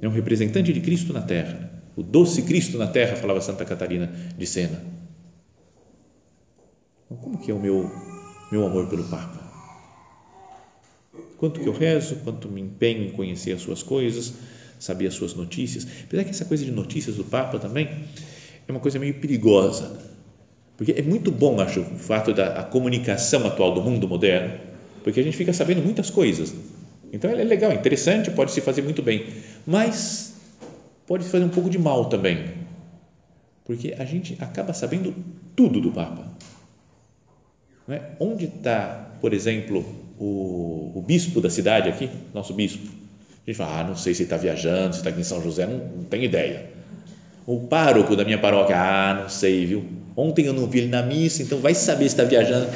É 0.00 0.08
um 0.08 0.12
representante 0.12 0.72
de 0.72 0.80
Cristo 0.80 1.12
na 1.12 1.22
terra. 1.22 1.77
O 1.98 2.02
doce 2.04 2.42
Cristo 2.42 2.78
na 2.78 2.86
terra, 2.86 3.16
falava 3.16 3.40
Santa 3.40 3.64
Catarina 3.64 4.06
de 4.38 4.46
Sena. 4.46 4.80
Como 7.08 7.38
que 7.38 7.50
é 7.50 7.54
o 7.54 7.58
meu, 7.58 7.90
meu 8.52 8.64
amor 8.64 8.86
pelo 8.86 9.02
Papa? 9.02 9.42
Quanto 11.38 11.58
que 11.58 11.66
eu 11.66 11.72
rezo, 11.72 12.14
quanto 12.22 12.48
me 12.48 12.60
empenho 12.60 13.02
em 13.02 13.10
conhecer 13.10 13.50
as 13.50 13.62
suas 13.62 13.82
coisas, 13.82 14.32
saber 14.78 15.08
as 15.08 15.14
suas 15.14 15.34
notícias. 15.34 15.88
Apesar 16.04 16.22
que 16.22 16.30
essa 16.30 16.44
coisa 16.44 16.64
de 16.64 16.70
notícias 16.70 17.16
do 17.16 17.24
Papa 17.24 17.58
também 17.58 17.88
é 18.68 18.70
uma 18.70 18.78
coisa 18.78 19.00
meio 19.00 19.14
perigosa. 19.14 20.00
Porque 20.76 20.92
é 20.92 21.02
muito 21.02 21.32
bom, 21.32 21.60
acho, 21.60 21.80
o 21.80 21.98
fato 21.98 22.32
da 22.32 22.62
comunicação 22.62 23.44
atual 23.44 23.74
do 23.74 23.82
mundo 23.82 24.06
moderno, 24.06 24.56
porque 25.02 25.18
a 25.18 25.22
gente 25.24 25.36
fica 25.36 25.52
sabendo 25.52 25.82
muitas 25.82 26.10
coisas. 26.10 26.54
Então 27.12 27.28
é 27.28 27.42
legal, 27.42 27.72
interessante, 27.72 28.30
pode 28.30 28.52
se 28.52 28.60
fazer 28.60 28.82
muito 28.82 29.02
bem, 29.02 29.26
mas 29.66 30.27
pode 31.08 31.24
fazer 31.24 31.42
um 31.42 31.48
pouco 31.48 31.70
de 31.70 31.78
mal 31.78 32.04
também, 32.04 32.44
porque 33.64 33.96
a 33.98 34.04
gente 34.04 34.36
acaba 34.38 34.74
sabendo 34.74 35.14
tudo 35.56 35.80
do 35.80 35.90
Papa. 35.90 36.30
Não 37.86 37.96
é? 37.96 38.10
Onde 38.20 38.44
está, 38.44 39.10
por 39.18 39.32
exemplo, 39.32 39.82
o, 40.18 40.92
o 40.94 41.02
bispo 41.04 41.40
da 41.40 41.48
cidade 41.48 41.88
aqui, 41.88 42.10
nosso 42.34 42.52
bispo? 42.52 42.86
A 42.86 43.50
gente 43.50 43.56
fala, 43.56 43.80
ah, 43.80 43.84
não 43.84 43.96
sei 43.96 44.12
se 44.12 44.24
está 44.24 44.36
viajando, 44.36 44.92
se 44.92 45.00
está 45.00 45.08
aqui 45.08 45.20
em 45.20 45.24
São 45.24 45.42
José, 45.42 45.66
não, 45.66 45.78
não 45.78 46.04
tenho 46.04 46.24
ideia. 46.24 46.70
O 47.46 47.60
pároco 47.60 48.14
da 48.14 48.22
minha 48.22 48.38
paróquia, 48.38 48.76
ah, 48.76 49.14
não 49.22 49.28
sei, 49.30 49.64
viu? 49.64 49.86
Ontem 50.14 50.44
eu 50.44 50.52
não 50.52 50.66
vi 50.66 50.80
ele 50.80 50.88
na 50.88 51.02
missa, 51.02 51.42
então 51.42 51.58
vai 51.58 51.74
saber 51.74 52.10
se 52.10 52.14
está 52.14 52.24
viajando. 52.24 52.68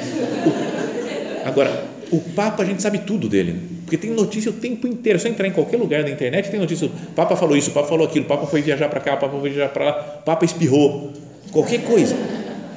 Agora, 1.45 1.92
o 2.11 2.19
Papa, 2.19 2.63
a 2.63 2.65
gente 2.65 2.81
sabe 2.81 2.99
tudo 2.99 3.27
dele, 3.29 3.59
porque 3.81 3.97
tem 3.97 4.11
notícia 4.11 4.51
o 4.51 4.53
tempo 4.53 4.87
inteiro. 4.87 5.17
É 5.17 5.21
só 5.21 5.27
entrar 5.27 5.47
em 5.47 5.51
qualquer 5.51 5.77
lugar 5.77 6.03
da 6.03 6.09
internet, 6.09 6.49
tem 6.49 6.59
notícia. 6.59 6.87
O 6.87 7.13
Papa 7.15 7.35
falou 7.35 7.55
isso, 7.55 7.71
o 7.71 7.73
Papa 7.73 7.87
falou 7.87 8.05
aquilo, 8.07 8.25
o 8.25 8.27
Papa 8.27 8.47
foi 8.47 8.61
viajar 8.61 8.89
para 8.89 8.99
cá, 8.99 9.15
o 9.15 9.19
Papa 9.19 9.39
foi 9.39 9.49
viajar 9.49 9.69
para 9.69 9.85
lá, 9.85 10.19
o 10.21 10.23
Papa 10.23 10.45
espirrou, 10.45 11.13
qualquer 11.51 11.83
coisa. 11.83 12.15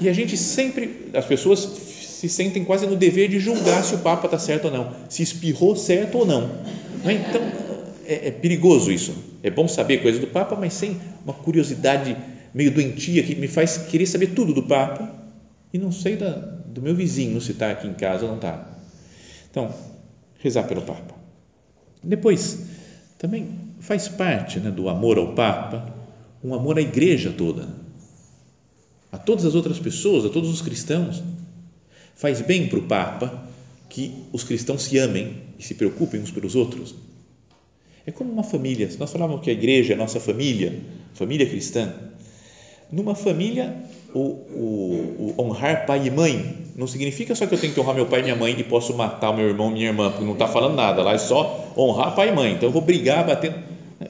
E 0.01 0.09
a 0.09 0.13
gente 0.13 0.37
sempre, 0.37 1.11
as 1.15 1.25
pessoas 1.25 1.61
se 1.61 2.29
sentem 2.29 2.65
quase 2.65 2.87
no 2.87 2.97
dever 2.97 3.29
de 3.29 3.39
julgar 3.39 3.85
se 3.85 3.95
o 3.95 3.99
Papa 3.99 4.27
está 4.27 4.39
certo 4.39 4.67
ou 4.67 4.71
não, 4.71 4.93
se 5.09 5.23
espirrou 5.23 5.77
certo 5.77 6.19
ou 6.19 6.27
não. 6.27 6.51
É? 7.05 7.13
Então, 7.13 7.43
é, 8.07 8.29
é 8.29 8.31
perigoso 8.31 8.91
isso. 8.91 9.15
É 9.43 9.51
bom 9.51 9.69
saber 9.69 9.99
coisas 9.99 10.21
do 10.21 10.27
Papa, 10.27 10.57
mas 10.59 10.73
sem 10.73 10.99
uma 11.25 11.35
curiosidade 11.35 12.17
meio 12.55 12.71
doentia 12.71 13.23
que 13.23 13.35
me 13.35 13.49
faz 13.49 13.77
querer 13.77 14.07
saber 14.07 14.29
tudo 14.29 14.55
do 14.55 14.63
Papa 14.63 15.15
e 15.73 15.79
não 15.79 15.93
sei 15.93 16.17
da, 16.17 16.31
do 16.31 16.81
meu 16.81 16.95
vizinho 16.95 17.39
se 17.41 17.53
está 17.53 17.71
aqui 17.71 17.87
em 17.87 17.93
casa 17.93 18.23
ou 18.25 18.29
não 18.29 18.37
está. 18.37 18.76
Então, 19.57 19.73
rezar 20.39 20.65
pelo 20.65 20.83
Papa. 20.83 21.15
Depois, 22.05 22.59
também 23.17 23.59
faz 23.81 24.07
parte 24.07 24.61
né, 24.61 24.71
do 24.71 24.87
amor 24.87 25.17
ao 25.17 25.33
Papa 25.33 25.95
um 26.45 26.53
amor 26.53 26.77
à 26.77 26.83
igreja 26.83 27.33
toda, 27.33 27.67
a 29.11 29.17
todas 29.17 29.47
as 29.47 29.55
outras 29.55 29.79
pessoas, 29.79 30.27
a 30.27 30.29
todos 30.29 30.51
os 30.51 30.61
cristãos. 30.61 31.23
Faz 32.15 32.43
bem 32.43 32.69
para 32.69 32.81
o 32.81 32.83
Papa 32.83 33.49
que 33.89 34.27
os 34.31 34.45
cristãos 34.45 34.83
se 34.83 34.99
amem 34.99 35.39
e 35.59 35.63
se 35.63 35.75
preocupem 35.75 36.21
uns 36.21 36.31
pelos 36.31 36.55
outros. 36.55 36.95
É 38.05 38.13
como 38.13 38.31
uma 38.31 38.45
família. 38.45 38.91
Nós 38.99 39.11
falávamos 39.11 39.43
que 39.43 39.49
a 39.49 39.55
igreja 39.55 39.95
é 39.95 39.97
a 39.97 39.99
nossa 39.99 40.21
família, 40.21 40.83
família 41.15 41.49
cristã, 41.49 41.95
numa 42.93 43.15
família, 43.15 43.75
o, 44.17 44.19
o, 44.19 45.35
o, 45.37 45.43
honrar 45.43 45.85
pai 45.85 46.07
e 46.07 46.11
mãe 46.11 46.65
não 46.75 46.87
significa 46.87 47.35
só 47.35 47.47
que 47.47 47.55
eu 47.55 47.59
tenho 47.59 47.75
que 47.75 47.81
honrar 47.81 47.95
meu 47.95 48.07
pai 48.07 48.21
e 48.21 48.23
minha 48.23 48.37
mãe 48.37 48.55
e 48.59 48.65
posso 48.65 48.95
matar 48.97 49.31
o 49.31 49.37
meu 49.37 49.47
irmão 49.47 49.71
e 49.71 49.75
minha 49.75 49.87
irmã, 49.89 50.11
porque 50.11 50.25
não 50.25 50.33
está 50.33 50.49
falando 50.49 50.75
nada, 50.75 51.03
lá 51.03 51.13
é 51.13 51.19
só 51.19 51.73
honrar 51.77 52.15
pai 52.15 52.31
e 52.31 52.33
mãe. 52.33 52.55
Então 52.55 52.69
eu 52.69 52.73
vou 52.73 52.81
brigar, 52.81 53.27
batendo. 53.27 53.57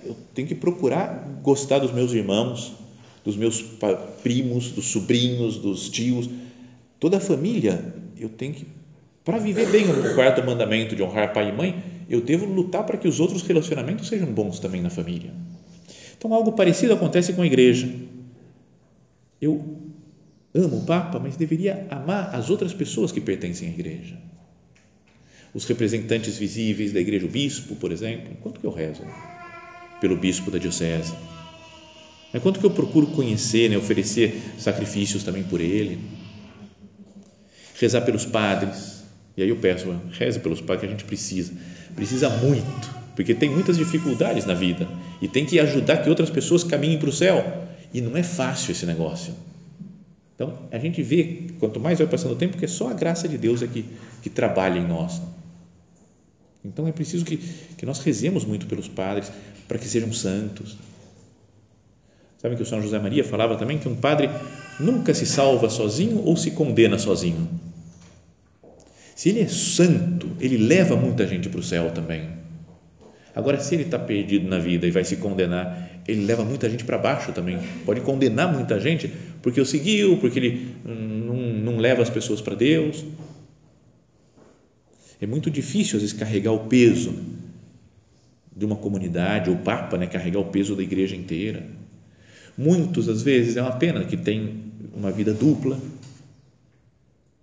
Eu 0.05 0.17
tenho 0.33 0.47
que 0.47 0.55
procurar 0.55 1.41
gostar 1.43 1.81
dos 1.81 1.93
meus 1.93 2.13
irmãos, 2.13 2.73
dos 3.25 3.37
meus 3.37 3.63
primos, 4.23 4.71
dos 4.71 4.87
sobrinhos, 4.87 5.59
dos 5.59 5.89
tios. 5.89 6.29
Toda 7.01 7.17
a 7.17 7.21
família, 7.21 7.95
eu 8.17 8.29
tenho 8.29 8.55
que, 8.55 8.67
para 9.25 9.39
viver 9.39 9.69
bem 9.71 9.85
o 9.91 10.15
quarto 10.15 10.45
mandamento 10.45 10.95
de 10.95 11.03
honrar 11.03 11.33
pai 11.33 11.49
e 11.49 11.53
mãe, 11.53 11.83
eu 12.09 12.21
devo 12.21 12.47
lutar 12.47 12.85
para 12.85 12.97
que 12.97 13.09
os 13.09 13.19
outros 13.19 13.43
relacionamentos 13.43 14.07
sejam 14.07 14.29
bons 14.29 14.61
também 14.61 14.81
na 14.81 14.91
família. 14.91 15.33
Então, 16.17 16.33
algo 16.33 16.53
parecido 16.53 16.95
acontece 16.95 17.33
com 17.33 17.43
a 17.43 17.47
igreja. 17.47 17.93
Eu 19.41 19.76
amo 20.57 20.79
o 20.79 20.85
Papa, 20.85 21.19
mas 21.19 21.37
deveria 21.37 21.87
amar 21.91 22.35
as 22.35 22.51
outras 22.51 22.73
pessoas 22.73 23.13
que 23.13 23.21
pertencem 23.21 23.69
à 23.69 23.71
igreja. 23.71 24.17
Os 25.55 25.65
representantes 25.65 26.37
visíveis 26.37 26.93
da 26.93 27.01
igreja, 27.01 27.27
o 27.27 27.29
bispo, 27.29 27.77
por 27.77 27.93
exemplo. 27.93 28.37
Quanto 28.43 28.61
que 28.61 28.67
eu 28.67 28.73
rezo 28.73 29.03
pelo 30.01 30.17
bispo 30.17 30.51
da 30.51 30.59
diocese? 30.59 31.15
É 32.33 32.39
quanto 32.39 32.61
que 32.61 32.67
eu 32.67 32.71
procuro 32.71 33.07
conhecer, 33.09 33.71
né? 33.71 33.77
oferecer 33.79 34.43
sacrifícios 34.59 35.23
também 35.23 35.43
por 35.45 35.61
ele? 35.61 35.99
Rezar 37.81 38.03
pelos 38.03 38.27
padres. 38.27 39.05
E 39.37 39.43
aí 39.43 39.49
eu 39.49 39.57
peço, 39.57 39.95
reze 40.13 40.41
pelos 40.41 40.61
padres 40.61 40.81
que 40.81 40.87
a 40.87 40.91
gente 40.91 41.05
precisa 41.05 41.53
precisa 41.97 42.29
muito, 42.29 42.95
porque 43.17 43.35
tem 43.35 43.49
muitas 43.49 43.79
dificuldades 43.79 44.45
na 44.45 44.55
vida 44.55 44.87
e 45.21 45.27
tem 45.27 45.47
que 45.47 45.59
ajudar 45.59 45.97
que 45.97 46.11
outras 46.11 46.29
pessoas 46.29 46.63
caminhem 46.63 46.99
para 46.99 47.09
o 47.09 47.13
céu. 47.13 47.65
E 47.93 48.01
não 48.01 48.17
é 48.17 48.23
fácil 48.23 48.73
esse 48.73 48.85
negócio. 48.85 49.35
Então, 50.37 50.69
a 50.71 50.79
gente 50.79 51.03
vê, 51.03 51.49
quanto 51.59 51.81
mais 51.81 51.99
vai 51.99 52.07
passando 52.07 52.33
o 52.33 52.37
tempo, 52.37 52.57
que 52.57 52.65
é 52.65 52.69
só 52.69 52.91
a 52.91 52.93
graça 52.93 53.29
de 53.29 53.37
Deus 53.37 53.63
é 53.63 53.67
que, 53.67 54.31
trabalha 54.31 54.79
em 54.79 54.87
nós. 54.87 55.21
Então, 56.65 56.87
é 56.87 56.93
preciso 56.93 57.25
que, 57.25 57.39
que 57.39 57.85
nós 57.85 57.99
rezemos 58.01 58.45
muito 58.45 58.67
pelos 58.67 58.87
padres, 58.87 59.33
para 59.67 59.79
que 59.79 59.89
sejam 59.89 60.13
santos. 60.13 60.77
Sabe 62.39 62.55
que 62.55 62.63
o 62.63 62.67
São 62.67 62.83
José 62.83 62.99
Maria 62.99 63.25
falava 63.25 63.57
também 63.57 63.79
que 63.79 63.89
um 63.89 63.97
padre 63.97 64.29
nunca 64.79 65.15
se 65.15 65.25
salva 65.25 65.71
sozinho 65.71 66.23
ou 66.23 66.37
se 66.37 66.51
condena 66.51 66.99
sozinho 66.99 67.49
se 69.17 69.31
ele 69.31 69.41
é 69.41 69.49
santo, 69.49 70.31
ele 70.39 70.59
leva 70.59 70.95
muita 70.95 71.27
gente 71.27 71.49
para 71.49 71.59
o 71.59 71.63
céu 71.63 71.91
também. 71.91 72.29
Agora, 73.37 73.61
se 73.61 73.75
ele 73.75 73.83
está 73.83 73.99
perdido 73.99 74.49
na 74.49 74.59
vida 74.59 74.87
e 74.87 74.91
vai 74.91 75.05
se 75.05 75.19
condenar, 75.19 76.01
ele 76.09 76.25
leva 76.25 76.43
muita 76.43 76.71
gente 76.71 76.85
para 76.85 76.97
baixo 76.97 77.33
também. 77.33 77.59
Pode 77.85 78.01
condenar 78.01 78.51
muita 78.51 78.81
gente 78.81 79.13
porque 79.43 79.61
o 79.61 79.67
seguiu, 79.67 80.17
porque 80.17 80.39
ele 80.39 80.75
não, 80.83 81.37
não 81.37 81.77
leva 81.77 82.01
as 82.01 82.09
pessoas 82.09 82.41
para 82.41 82.55
Deus. 82.55 83.05
É 85.21 85.27
muito 85.27 85.51
difícil, 85.51 85.97
às 85.97 86.03
vezes, 86.03 86.17
carregar 86.17 86.53
o 86.53 86.61
peso 86.61 87.15
de 88.57 88.65
uma 88.65 88.77
comunidade, 88.77 89.51
ou 89.51 89.57
Papa, 89.57 89.99
né, 89.99 90.07
carregar 90.07 90.41
o 90.41 90.47
peso 90.47 90.75
da 90.75 90.83
igreja 90.83 91.15
inteira. 91.15 91.63
Muitos, 92.57 93.07
às 93.07 93.21
vezes, 93.21 93.59
é 93.59 93.61
uma 93.63 93.77
pena 93.77 94.03
que 94.07 94.17
tem 94.17 94.63
uma 94.95 95.11
vida 95.11 95.35
dupla, 95.35 95.79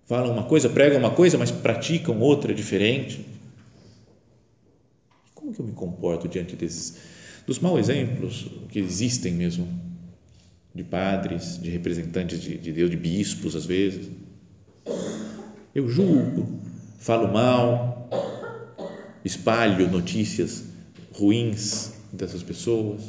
falam 0.06 0.32
uma 0.32 0.42
coisa, 0.42 0.68
pregam 0.68 0.98
uma 0.98 1.12
coisa, 1.12 1.38
mas 1.38 1.52
praticam 1.52 2.18
outra 2.18 2.52
diferente. 2.52 3.33
Que 5.54 5.60
eu 5.60 5.66
me 5.66 5.72
comporto 5.72 6.26
diante 6.26 6.56
desses 6.56 6.96
dos 7.46 7.58
maus 7.58 7.78
exemplos 7.78 8.46
que 8.70 8.78
existem 8.78 9.32
mesmo 9.32 9.68
de 10.74 10.82
padres, 10.82 11.60
de 11.62 11.70
representantes 11.70 12.40
de, 12.40 12.58
de 12.58 12.72
Deus, 12.72 12.90
de 12.90 12.96
bispos 12.96 13.54
às 13.54 13.64
vezes? 13.64 14.10
Eu 15.74 15.88
julgo, 15.88 16.60
falo 16.98 17.32
mal, 17.32 18.08
espalho 19.24 19.90
notícias 19.90 20.64
ruins 21.12 21.92
dessas 22.12 22.42
pessoas, 22.42 23.02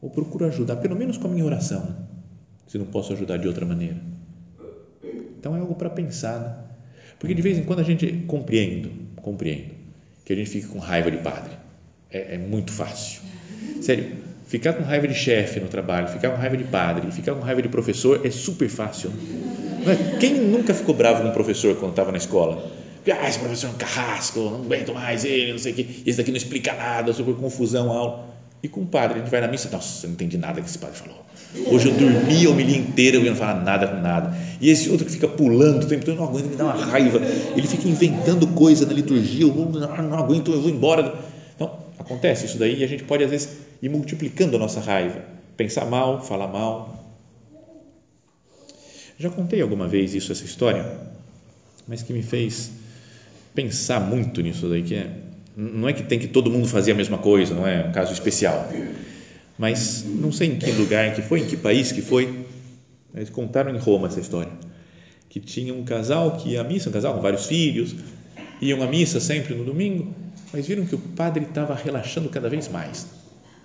ou 0.00 0.10
procuro 0.10 0.46
ajudar, 0.46 0.76
pelo 0.76 0.96
menos 0.96 1.16
com 1.16 1.28
a 1.28 1.30
minha 1.30 1.44
oração, 1.44 2.06
se 2.66 2.78
não 2.78 2.86
posso 2.86 3.12
ajudar 3.12 3.36
de 3.36 3.46
outra 3.46 3.64
maneira. 3.64 4.00
Então 5.38 5.54
é 5.54 5.60
algo 5.60 5.74
para 5.74 5.90
pensar, 5.90 6.40
né? 6.40 6.64
porque 7.18 7.34
de 7.34 7.42
vez 7.42 7.58
em 7.58 7.64
quando 7.64 7.80
a 7.80 7.84
gente 7.84 8.24
compreendo, 8.26 8.90
compreendo 9.22 9.77
que 10.28 10.34
a 10.34 10.36
gente 10.36 10.50
fica 10.50 10.68
com 10.68 10.78
raiva 10.78 11.10
de 11.10 11.16
padre. 11.16 11.52
É, 12.10 12.34
é 12.34 12.38
muito 12.38 12.70
fácil. 12.70 13.22
Sério, 13.80 14.12
ficar 14.46 14.74
com 14.74 14.82
raiva 14.82 15.08
de 15.08 15.14
chefe 15.14 15.58
no 15.58 15.68
trabalho, 15.68 16.06
ficar 16.08 16.28
com 16.28 16.36
raiva 16.36 16.54
de 16.54 16.64
padre, 16.64 17.10
ficar 17.10 17.34
com 17.34 17.40
raiva 17.40 17.62
de 17.62 17.68
professor 17.70 18.20
é 18.26 18.30
super 18.30 18.68
fácil. 18.68 19.10
É? 19.86 20.18
Quem 20.18 20.34
nunca 20.34 20.74
ficou 20.74 20.94
bravo 20.94 21.22
com 21.22 21.30
um 21.30 21.32
professor 21.32 21.74
quando 21.76 21.92
estava 21.92 22.12
na 22.12 22.18
escola? 22.18 22.70
Ah, 23.10 23.26
esse 23.26 23.38
professor 23.38 23.68
é 23.68 23.70
um 23.70 23.78
carrasco, 23.78 24.38
não 24.38 24.64
aguento 24.64 24.92
mais 24.92 25.24
ele, 25.24 25.52
não 25.52 25.58
sei 25.58 25.72
o 25.72 25.74
quê, 25.74 25.86
esse 26.04 26.18
daqui 26.18 26.30
não 26.30 26.36
explica 26.36 26.74
nada, 26.74 27.10
super 27.14 27.34
confusão, 27.34 27.90
aula. 27.90 28.27
E 28.62 28.68
com 28.68 28.82
o 28.82 28.86
padre, 28.86 29.18
a 29.18 29.22
gente 29.22 29.30
vai 29.30 29.40
na 29.40 29.48
missa, 29.48 29.68
nossa, 29.70 30.06
não 30.06 30.14
entendi 30.14 30.36
nada 30.36 30.60
que 30.60 30.68
esse 30.68 30.78
padre 30.78 30.96
falou. 30.96 31.24
Hoje 31.66 31.88
eu 31.88 31.94
dormi 31.94 32.44
a 32.44 32.50
homilia 32.50 32.76
inteira, 32.76 33.16
eu 33.16 33.24
não 33.24 33.36
falar 33.36 33.62
nada 33.62 33.86
com 33.86 34.00
nada. 34.00 34.36
E 34.60 34.68
esse 34.68 34.90
outro 34.90 35.06
que 35.06 35.12
fica 35.12 35.28
pulando 35.28 35.84
o 35.84 35.86
tempo 35.86 36.04
todo, 36.04 36.16
eu 36.16 36.20
não 36.20 36.28
aguento, 36.28 36.46
me 36.46 36.56
dá 36.56 36.64
uma 36.64 36.74
raiva. 36.74 37.18
Ele 37.56 37.66
fica 37.66 37.88
inventando 37.88 38.46
coisa 38.48 38.84
na 38.84 38.92
liturgia, 38.92 39.46
eu 39.46 39.54
não, 39.54 39.70
não 39.70 40.18
aguento, 40.18 40.52
eu 40.52 40.60
vou 40.60 40.70
embora. 40.70 41.14
Então, 41.54 41.78
acontece 41.98 42.46
isso 42.46 42.58
daí 42.58 42.80
e 42.80 42.84
a 42.84 42.88
gente 42.88 43.04
pode, 43.04 43.22
às 43.22 43.30
vezes, 43.30 43.58
ir 43.80 43.88
multiplicando 43.88 44.56
a 44.56 44.58
nossa 44.58 44.80
raiva. 44.80 45.22
Pensar 45.56 45.84
mal, 45.86 46.20
falar 46.24 46.48
mal. 46.48 47.16
Já 49.16 49.30
contei 49.30 49.62
alguma 49.62 49.88
vez 49.88 50.14
isso, 50.14 50.30
essa 50.30 50.44
história, 50.44 51.00
mas 51.86 52.02
que 52.02 52.12
me 52.12 52.22
fez 52.22 52.70
pensar 53.54 54.00
muito 54.00 54.40
nisso 54.40 54.68
daí, 54.68 54.82
que 54.82 54.94
é, 54.94 55.10
não 55.58 55.88
é 55.88 55.92
que 55.92 56.04
tem 56.04 56.20
que 56.20 56.28
todo 56.28 56.48
mundo 56.48 56.68
fazer 56.68 56.92
a 56.92 56.94
mesma 56.94 57.18
coisa, 57.18 57.52
não 57.52 57.66
é 57.66 57.84
um 57.84 57.90
caso 57.90 58.12
especial, 58.12 58.70
mas 59.58 60.04
não 60.06 60.30
sei 60.30 60.52
em 60.52 60.56
que 60.56 60.70
lugar 60.70 61.12
que 61.16 61.20
foi, 61.20 61.40
em 61.40 61.46
que 61.46 61.56
país 61.56 61.90
que 61.90 62.00
foi, 62.00 62.32
eles 63.12 63.28
contaram 63.28 63.74
em 63.74 63.78
Roma 63.78 64.06
essa 64.06 64.20
história, 64.20 64.52
que 65.28 65.40
tinha 65.40 65.74
um 65.74 65.82
casal 65.82 66.36
que 66.36 66.50
ia 66.50 66.60
à 66.60 66.64
missa, 66.64 66.88
um 66.88 66.92
casal 66.92 67.12
com 67.12 67.20
vários 67.20 67.46
filhos, 67.46 67.92
iam 68.62 68.80
à 68.82 68.86
missa 68.86 69.18
sempre 69.18 69.52
no 69.56 69.64
domingo, 69.64 70.14
mas 70.52 70.64
viram 70.64 70.86
que 70.86 70.94
o 70.94 70.98
padre 70.98 71.42
estava 71.42 71.74
relaxando 71.74 72.28
cada 72.28 72.48
vez 72.48 72.68
mais. 72.68 73.08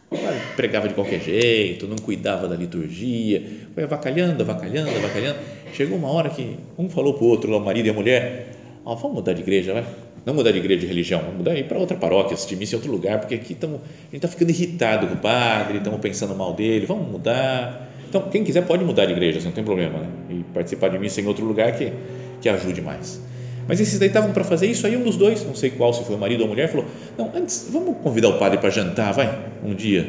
O 0.10 0.18
padre 0.18 0.40
pregava 0.56 0.88
de 0.88 0.96
qualquer 0.96 1.22
jeito, 1.22 1.88
não 1.88 1.98
cuidava 1.98 2.48
da 2.48 2.56
liturgia, 2.56 3.68
foi 3.76 3.84
avacalhando, 3.84 4.42
avacalhando, 4.42 4.90
avacalhando. 4.90 5.38
Chegou 5.74 6.00
uma 6.00 6.10
hora 6.10 6.32
que 6.32 6.58
um 6.76 6.90
falou 6.90 7.14
para 7.14 7.24
o 7.24 7.28
outro, 7.28 7.56
o 7.56 7.60
marido 7.60 7.86
e 7.86 7.90
a 7.92 7.94
mulher, 7.94 8.52
oh, 8.84 8.96
vamos 8.96 9.18
mudar 9.18 9.34
de 9.34 9.42
igreja, 9.42 9.74
vai? 9.74 9.86
Não 10.26 10.34
mudar 10.34 10.52
de 10.52 10.60
igreja 10.60 10.82
de 10.82 10.88
religião, 10.88 11.22
mudar 11.36 11.62
para 11.66 11.78
outra 11.78 11.98
paróquia, 11.98 12.34
assistir 12.34 12.56
missa 12.56 12.76
em 12.76 12.78
outro 12.78 12.92
lugar, 12.92 13.20
porque 13.20 13.36
aqui 13.36 13.54
estamos, 13.54 13.82
a 13.82 14.04
gente 14.04 14.16
está 14.16 14.28
ficando 14.28 14.52
irritado 14.52 15.08
com 15.08 15.16
o 15.16 15.18
padre, 15.18 15.80
estamos 15.80 16.00
pensando 16.00 16.34
mal 16.34 16.54
dele, 16.54 16.86
vamos 16.86 17.12
mudar. 17.12 17.90
Então, 18.08 18.22
quem 18.30 18.44
quiser 18.44 18.66
pode 18.66 18.86
mudar 18.86 19.06
de 19.06 19.12
igreja, 19.12 19.42
não 19.44 19.52
tem 19.52 19.64
problema, 19.64 20.00
né? 20.00 20.08
e 20.30 20.44
participar 20.54 20.90
de 20.90 20.98
missa 20.98 21.20
em 21.20 21.28
outro 21.28 21.44
lugar 21.44 21.74
que, 21.74 21.92
que 22.40 22.48
ajude 22.48 22.82
mais. 22.82 23.20
Mas 23.68 23.80
esses 23.80 24.00
daí 24.00 24.08
estavam 24.08 24.32
para 24.32 24.44
fazer 24.44 24.68
isso, 24.68 24.86
aí 24.88 24.96
um 24.96 25.04
dos 25.04 25.18
dois, 25.18 25.46
não 25.46 25.56
sei 25.56 25.72
qual, 25.72 25.94
se 25.94 26.04
foi 26.04 26.16
o 26.16 26.20
marido 26.20 26.42
ou 26.42 26.48
a 26.48 26.50
mulher, 26.50 26.70
falou: 26.70 26.86
Não, 27.18 27.32
antes, 27.34 27.68
vamos 27.72 27.98
convidar 27.98 28.30
o 28.30 28.38
padre 28.38 28.60
para 28.60 28.70
jantar, 28.70 29.14
vai, 29.14 29.40
um 29.64 29.74
dia. 29.74 30.08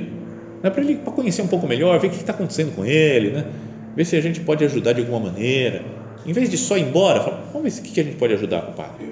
Né, 0.62 0.70
para 0.70 0.83
ele 0.83 0.96
para 0.96 1.12
conhecer 1.12 1.42
um 1.42 1.46
pouco 1.46 1.66
melhor, 1.66 1.98
ver 1.98 2.09
o 2.09 2.11
que 2.11 2.16
está 2.16 2.33
acontecendo 2.33 2.74
com 2.74 2.85
ele, 2.85 3.31
né? 3.31 3.46
ver 3.94 4.05
se 4.05 4.16
a 4.16 4.20
gente 4.20 4.40
pode 4.40 4.64
ajudar 4.64 4.92
de 4.92 5.00
alguma 5.00 5.20
maneira. 5.20 5.85
Em 6.27 6.33
vez 6.33 6.48
de 6.48 6.57
só 6.57 6.77
ir 6.77 6.83
embora, 6.83 7.20
fala, 7.20 7.44
vamos 7.53 7.74
ver 7.74 7.81
o 7.81 7.85
que 7.85 8.00
a 8.00 8.05
gente 8.05 8.16
pode 8.16 8.33
ajudar 8.33 8.62
com 8.62 8.72
o 8.72 8.74
padre. 8.74 9.07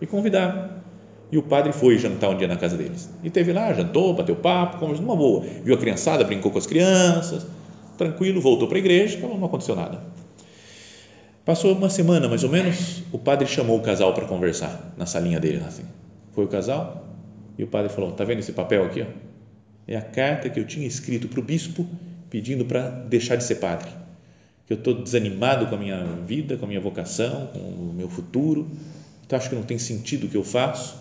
E 0.00 0.06
convidar. 0.06 0.82
E 1.30 1.36
o 1.36 1.42
padre 1.42 1.72
foi 1.72 1.98
jantar 1.98 2.30
um 2.30 2.36
dia 2.36 2.48
na 2.48 2.56
casa 2.56 2.76
deles. 2.76 3.10
E 3.22 3.28
teve 3.28 3.52
lá, 3.52 3.72
jantou, 3.72 4.14
bateu 4.14 4.36
papo, 4.36 4.78
conversou 4.78 5.04
numa 5.04 5.16
boa. 5.16 5.44
Viu 5.62 5.74
a 5.74 5.78
criançada, 5.78 6.24
brincou 6.24 6.50
com 6.50 6.58
as 6.58 6.66
crianças, 6.66 7.46
tranquilo, 7.98 8.40
voltou 8.40 8.66
para 8.66 8.78
a 8.78 8.80
igreja, 8.80 9.18
não 9.18 9.44
aconteceu 9.44 9.76
nada. 9.76 10.00
Passou 11.44 11.74
uma 11.74 11.90
semana, 11.90 12.28
mais 12.28 12.44
ou 12.44 12.50
menos, 12.50 13.02
o 13.12 13.18
padre 13.18 13.46
chamou 13.46 13.78
o 13.78 13.82
casal 13.82 14.14
para 14.14 14.26
conversar 14.26 14.94
na 14.96 15.06
salinha 15.06 15.40
dele. 15.40 15.62
Assim. 15.66 15.84
Foi 16.32 16.44
o 16.44 16.48
casal 16.48 17.06
e 17.58 17.64
o 17.64 17.66
padre 17.66 17.90
falou: 17.90 18.10
Está 18.10 18.24
vendo 18.24 18.38
esse 18.38 18.52
papel 18.52 18.84
aqui? 18.84 19.02
Ó? 19.02 19.06
É 19.86 19.96
a 19.96 20.02
carta 20.02 20.50
que 20.50 20.60
eu 20.60 20.66
tinha 20.66 20.86
escrito 20.86 21.28
para 21.28 21.40
o 21.40 21.42
bispo 21.42 21.86
pedindo 22.28 22.64
para 22.64 22.88
deixar 22.88 23.36
de 23.36 23.44
ser 23.44 23.54
padre. 23.54 23.88
Que 24.66 24.74
eu 24.74 24.76
estou 24.76 24.92
desanimado 24.92 25.66
com 25.66 25.74
a 25.74 25.78
minha 25.78 26.04
vida, 26.26 26.58
com 26.58 26.66
a 26.66 26.68
minha 26.68 26.80
vocação, 26.80 27.46
com 27.46 27.58
o 27.58 27.94
meu 27.96 28.10
futuro. 28.10 28.68
Então 29.28 29.38
acho 29.38 29.50
que 29.50 29.54
não 29.54 29.62
tem 29.62 29.78
sentido 29.78 30.26
o 30.26 30.30
que 30.30 30.36
eu 30.38 30.42
faço. 30.42 30.96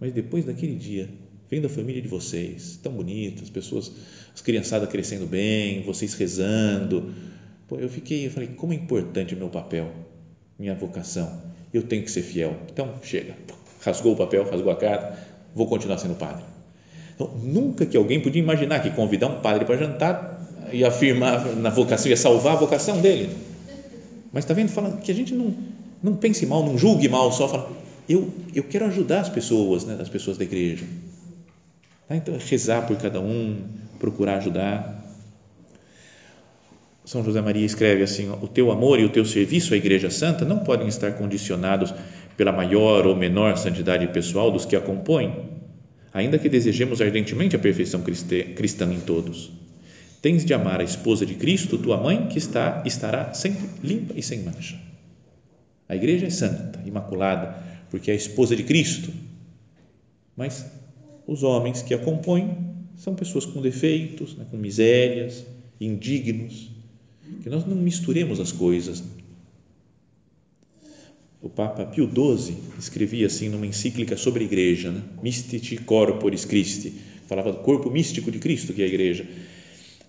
Mas 0.00 0.12
depois 0.12 0.44
daquele 0.44 0.74
dia, 0.74 1.08
vendo 1.48 1.66
a 1.66 1.70
família 1.70 2.02
de 2.02 2.08
vocês, 2.08 2.76
tão 2.82 2.92
bonita, 2.92 3.44
as 3.44 3.48
pessoas, 3.48 3.92
as 4.34 4.40
criançadas 4.42 4.88
crescendo 4.88 5.26
bem, 5.26 5.84
vocês 5.84 6.12
rezando, 6.14 7.14
Pô, 7.68 7.76
eu 7.76 7.88
fiquei, 7.88 8.26
eu 8.26 8.30
falei, 8.30 8.48
como 8.48 8.72
é 8.72 8.76
importante 8.76 9.34
o 9.34 9.38
meu 9.38 9.48
papel, 9.48 9.90
minha 10.58 10.74
vocação. 10.74 11.40
Eu 11.72 11.82
tenho 11.82 12.02
que 12.02 12.10
ser 12.10 12.22
fiel. 12.22 12.56
Então, 12.72 12.94
chega. 13.02 13.34
Rasgou 13.84 14.12
o 14.14 14.16
papel, 14.16 14.48
rasgou 14.48 14.72
a 14.72 14.76
carta, 14.76 15.18
vou 15.54 15.66
continuar 15.66 15.98
sendo 15.98 16.14
padre. 16.14 16.44
Então, 17.14 17.28
nunca 17.42 17.84
que 17.84 17.96
alguém 17.96 18.20
podia 18.20 18.40
imaginar 18.40 18.80
que 18.80 18.90
convidar 18.90 19.28
um 19.28 19.40
padre 19.40 19.64
para 19.64 19.76
jantar 19.76 20.36
ia 20.72 20.88
afirmar 20.88 21.56
na 21.56 21.70
vocação, 21.70 22.08
ia 22.08 22.16
salvar 22.16 22.54
a 22.54 22.56
vocação 22.56 23.00
dele. 23.00 23.30
Mas 24.32 24.44
está 24.44 24.54
vendo? 24.54 24.68
Fala 24.68 24.96
que 24.98 25.10
a 25.10 25.14
gente 25.14 25.34
não, 25.34 25.54
não 26.06 26.14
pense 26.14 26.46
mal, 26.46 26.64
não 26.64 26.78
julgue 26.78 27.08
mal, 27.08 27.32
só 27.32 27.48
fala, 27.48 27.68
eu, 28.08 28.32
eu 28.54 28.62
quero 28.62 28.86
ajudar 28.86 29.20
as 29.22 29.28
pessoas, 29.28 29.84
né, 29.84 29.98
as 30.00 30.08
pessoas 30.08 30.38
da 30.38 30.44
igreja. 30.44 30.84
Tá? 32.08 32.14
Então, 32.14 32.38
rezar 32.38 32.86
por 32.86 32.96
cada 32.96 33.20
um, 33.20 33.56
procurar 33.98 34.36
ajudar. 34.36 35.04
São 37.04 37.24
José 37.24 37.40
Maria 37.40 37.66
escreve 37.66 38.04
assim: 38.04 38.30
o 38.30 38.46
teu 38.46 38.70
amor 38.70 39.00
e 39.00 39.04
o 39.04 39.08
teu 39.08 39.24
serviço 39.24 39.74
à 39.74 39.76
Igreja 39.76 40.08
Santa 40.08 40.44
não 40.44 40.60
podem 40.60 40.86
estar 40.86 41.12
condicionados 41.12 41.92
pela 42.36 42.52
maior 42.52 43.06
ou 43.06 43.16
menor 43.16 43.56
santidade 43.56 44.06
pessoal 44.08 44.50
dos 44.50 44.64
que 44.64 44.76
a 44.76 44.80
compõem, 44.80 45.34
ainda 46.14 46.38
que 46.38 46.48
desejemos 46.48 47.00
ardentemente 47.00 47.56
a 47.56 47.58
perfeição 47.58 48.02
cristã 48.02 48.92
em 48.92 49.00
todos. 49.00 49.50
Tens 50.22 50.44
de 50.44 50.54
amar 50.54 50.80
a 50.80 50.84
esposa 50.84 51.26
de 51.26 51.34
Cristo, 51.34 51.78
tua 51.78 51.96
mãe, 51.96 52.26
que 52.28 52.38
está 52.38 52.82
estará 52.84 53.32
sempre 53.34 53.68
limpa 53.82 54.14
e 54.16 54.22
sem 54.22 54.42
mancha. 54.42 54.76
A 55.88 55.94
Igreja 55.94 56.26
é 56.26 56.30
santa, 56.30 56.82
imaculada, 56.86 57.62
porque 57.90 58.10
é 58.10 58.14
a 58.14 58.16
esposa 58.16 58.56
de 58.56 58.64
Cristo. 58.64 59.12
Mas 60.36 60.66
os 61.26 61.42
homens 61.42 61.82
que 61.82 61.94
a 61.94 61.98
compõem 61.98 62.56
são 62.96 63.14
pessoas 63.14 63.46
com 63.46 63.60
defeitos, 63.60 64.36
né, 64.36 64.46
com 64.50 64.56
misérias, 64.56 65.44
indignos 65.80 66.70
que 67.42 67.50
nós 67.50 67.66
não 67.66 67.76
misturemos 67.76 68.40
as 68.40 68.52
coisas. 68.52 69.02
O 71.40 71.48
Papa 71.48 71.84
Pio 71.86 72.10
XII 72.10 72.56
escrevia 72.78 73.26
assim 73.26 73.48
numa 73.48 73.66
encíclica 73.66 74.16
sobre 74.16 74.42
a 74.42 74.46
igreja, 74.46 74.90
né? 74.90 75.02
Mystici 75.22 75.76
Corporis 75.76 76.44
Christi, 76.44 76.92
falava 77.26 77.52
do 77.52 77.58
corpo 77.58 77.90
místico 77.90 78.30
de 78.30 78.38
Cristo, 78.38 78.72
que 78.72 78.82
é 78.82 78.84
a 78.84 78.88
igreja. 78.88 79.26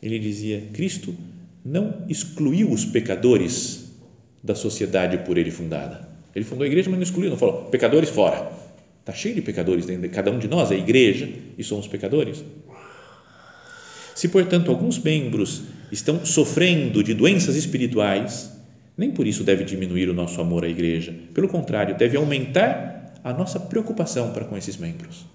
Ele 0.01 0.17
dizia: 0.19 0.61
Cristo 0.73 1.13
não 1.63 2.05
excluiu 2.07 2.71
os 2.71 2.85
pecadores 2.85 3.86
da 4.47 4.55
sociedade 4.55 5.17
por 5.19 5.37
ele 5.37 5.51
fundada. 5.51 6.07
Ele 6.33 6.45
fundou 6.45 6.63
a 6.63 6.67
igreja, 6.67 6.89
mas 6.89 6.97
não 6.97 7.03
excluiu, 7.03 7.29
não 7.29 7.37
falou 7.37 7.65
pecadores 7.65 8.09
fora. 8.09 8.49
Está 9.01 9.13
cheio 9.13 9.35
de 9.35 9.41
pecadores 9.41 9.85
dentro 9.85 10.03
de 10.03 10.09
cada 10.09 10.31
um 10.31 10.39
de 10.39 10.47
nós, 10.47 10.71
é 10.71 10.75
a 10.75 10.77
igreja, 10.77 11.29
e 11.57 11.63
somos 11.63 11.87
pecadores. 11.87 12.43
Se, 14.15 14.29
portanto, 14.29 14.71
alguns 14.71 14.97
membros 14.97 15.63
estão 15.91 16.25
sofrendo 16.25 17.03
de 17.03 17.13
doenças 17.13 17.55
espirituais, 17.55 18.51
nem 18.97 19.11
por 19.11 19.27
isso 19.27 19.43
deve 19.43 19.63
diminuir 19.63 20.09
o 20.09 20.13
nosso 20.13 20.39
amor 20.41 20.63
à 20.63 20.69
igreja. 20.69 21.13
Pelo 21.33 21.47
contrário, 21.47 21.95
deve 21.95 22.17
aumentar 22.17 23.13
a 23.23 23.33
nossa 23.33 23.59
preocupação 23.59 24.31
para 24.31 24.45
com 24.45 24.57
esses 24.57 24.77
membros. 24.77 25.25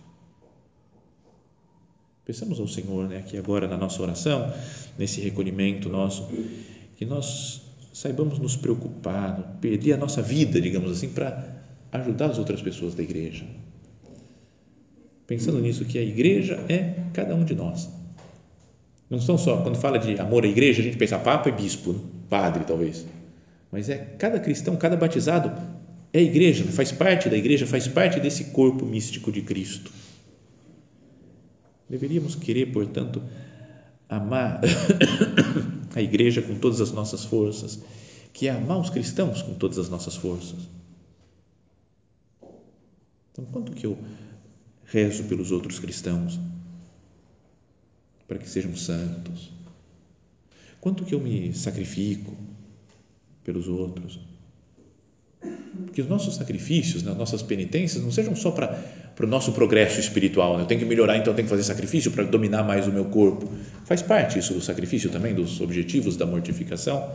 Pensamos 2.24 2.58
ao 2.58 2.68
Senhor 2.68 3.08
né, 3.08 3.18
aqui 3.18 3.36
agora 3.36 3.68
na 3.68 3.76
nossa 3.76 4.00
oração, 4.00 4.52
nesse 4.98 5.20
recolhimento 5.20 5.88
nosso, 5.88 6.28
que 6.96 7.04
nós 7.04 7.62
saibamos 7.92 8.38
nos 8.38 8.56
preocupar, 8.56 9.58
perder 9.60 9.94
a 9.94 9.96
nossa 9.96 10.22
vida, 10.22 10.60
digamos 10.60 10.90
assim, 10.90 11.08
para 11.08 11.62
ajudar 11.92 12.30
as 12.30 12.38
outras 12.38 12.62
pessoas 12.62 12.94
da 12.94 13.02
igreja. 13.02 13.44
Pensando 15.26 15.60
nisso, 15.60 15.84
que 15.84 15.98
a 15.98 16.02
igreja 16.02 16.54
é 16.68 16.94
cada 17.12 17.34
um 17.34 17.44
de 17.44 17.54
nós 17.54 17.88
não 19.12 19.20
são 19.20 19.36
só, 19.36 19.58
quando 19.58 19.76
fala 19.76 19.98
de 19.98 20.18
amor 20.18 20.42
à 20.42 20.48
igreja, 20.48 20.80
a 20.80 20.84
gente 20.84 20.96
pensa 20.96 21.18
papa 21.18 21.50
e 21.50 21.52
bispo, 21.52 21.94
padre 22.30 22.64
talvez. 22.64 23.06
Mas 23.70 23.90
é 23.90 23.98
cada 23.98 24.40
cristão, 24.40 24.74
cada 24.74 24.96
batizado 24.96 25.52
é 26.14 26.22
igreja, 26.22 26.64
faz 26.64 26.92
parte 26.92 27.28
da 27.28 27.36
igreja, 27.36 27.66
faz 27.66 27.86
parte 27.86 28.18
desse 28.18 28.44
corpo 28.44 28.86
místico 28.86 29.30
de 29.30 29.42
Cristo. 29.42 29.92
Deveríamos 31.90 32.34
querer, 32.34 32.72
portanto, 32.72 33.22
amar 34.16 34.60
a 35.94 36.02
igreja 36.02 36.42
com 36.42 36.58
todas 36.58 36.80
as 36.80 36.92
nossas 36.92 37.24
forças, 37.24 37.80
que 38.32 38.48
é 38.48 38.50
amar 38.50 38.78
os 38.78 38.90
cristãos 38.90 39.42
com 39.42 39.54
todas 39.54 39.78
as 39.78 39.88
nossas 39.88 40.16
forças. 40.16 40.60
Então, 43.32 43.44
quanto 43.46 43.72
que 43.72 43.86
eu 43.86 43.98
rezo 44.84 45.24
pelos 45.24 45.50
outros 45.50 45.78
cristãos? 45.78 46.38
para 48.32 48.38
que 48.38 48.48
sejam 48.48 48.74
santos? 48.74 49.50
Quanto 50.80 51.04
que 51.04 51.14
eu 51.14 51.20
me 51.20 51.52
sacrifico 51.54 52.34
pelos 53.44 53.68
outros? 53.68 54.18
Que 55.92 56.00
os 56.00 56.08
nossos 56.08 56.36
sacrifícios, 56.36 57.06
as 57.06 57.16
nossas 57.16 57.42
penitências 57.42 58.02
não 58.02 58.10
sejam 58.10 58.34
só 58.34 58.50
para, 58.50 58.82
para 59.22 59.28
o 59.28 59.30
nosso 59.30 59.52
progresso 59.52 60.00
espiritual. 60.00 60.56
Né? 60.56 60.64
Eu 60.64 60.66
tenho 60.66 60.80
que 60.80 60.86
melhorar, 60.86 61.16
então 61.16 61.32
eu 61.32 61.36
tenho 61.36 61.46
que 61.46 61.50
fazer 61.50 61.62
sacrifício 61.62 62.10
para 62.10 62.24
dominar 62.24 62.64
mais 62.64 62.88
o 62.88 62.92
meu 62.92 63.04
corpo. 63.04 63.48
Faz 63.84 64.02
parte 64.02 64.40
isso 64.40 64.52
do 64.52 64.60
sacrifício 64.60 65.10
também, 65.10 65.32
dos 65.32 65.60
objetivos 65.60 66.16
da 66.16 66.26
mortificação, 66.26 67.08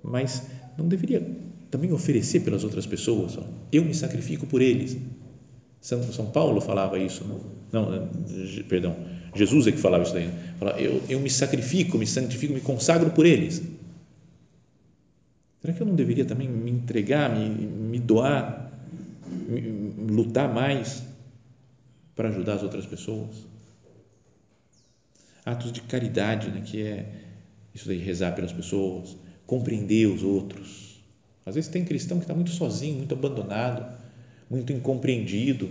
mas 0.00 0.46
não 0.76 0.86
deveria 0.86 1.28
também 1.72 1.92
oferecer 1.92 2.40
pelas 2.40 2.62
outras 2.62 2.86
pessoas. 2.86 3.36
Eu 3.72 3.84
me 3.84 3.94
sacrifico 3.94 4.46
por 4.46 4.62
eles. 4.62 4.96
São, 5.80 6.00
São 6.04 6.26
Paulo 6.26 6.60
falava 6.60 6.96
isso, 7.00 7.24
não, 7.72 7.90
não, 7.90 8.08
perdão, 8.68 8.94
Jesus 9.34 9.66
é 9.66 9.72
que 9.72 9.78
falava 9.78 10.04
isso 10.04 10.14
daí. 10.14 10.26
Né? 10.26 10.54
Fala, 10.56 10.80
eu, 10.80 11.02
eu 11.08 11.18
me 11.18 11.30
sacrifico, 11.30 11.98
me 11.98 12.06
santifico, 12.06 12.54
me 12.54 12.60
consagro 12.60 13.10
por 13.10 13.26
eles. 13.26 13.60
Será 15.60 15.72
que 15.72 15.80
eu 15.80 15.86
não 15.86 15.96
deveria 15.96 16.24
também 16.24 16.48
me 16.48 16.70
entregar, 16.70 17.28
me, 17.28 17.48
me 17.48 17.98
doar, 17.98 18.70
me, 19.48 20.12
lutar 20.12 20.52
mais 20.52 21.07
para 22.18 22.30
ajudar 22.30 22.54
as 22.54 22.64
outras 22.64 22.84
pessoas? 22.84 23.46
Atos 25.46 25.70
de 25.70 25.82
caridade, 25.82 26.50
né, 26.50 26.62
que 26.62 26.82
é 26.82 27.12
isso 27.72 27.86
daí, 27.86 27.98
rezar 27.98 28.34
pelas 28.34 28.52
pessoas, 28.52 29.16
compreender 29.46 30.08
os 30.08 30.24
outros. 30.24 31.00
Às 31.46 31.54
vezes 31.54 31.70
tem 31.70 31.84
cristão 31.84 32.18
que 32.18 32.24
está 32.24 32.34
muito 32.34 32.50
sozinho, 32.50 32.96
muito 32.96 33.14
abandonado, 33.14 33.86
muito 34.50 34.72
incompreendido. 34.72 35.70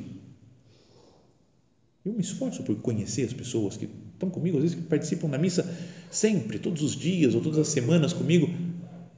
Eu 2.05 2.13
me 2.13 2.21
esforço 2.21 2.63
por 2.63 2.77
conhecer 2.77 3.25
as 3.25 3.33
pessoas 3.33 3.75
que 3.75 3.89
estão 4.13 4.29
comigo, 4.29 4.55
às 4.55 4.63
vezes 4.63 4.77
que 4.77 4.83
participam 4.83 5.29
da 5.29 5.37
missa 5.37 5.69
sempre, 6.09 6.59
todos 6.59 6.81
os 6.81 6.95
dias 6.95 7.35
ou 7.35 7.41
todas 7.41 7.59
as 7.59 7.67
semanas 7.67 8.13
comigo. 8.13 8.49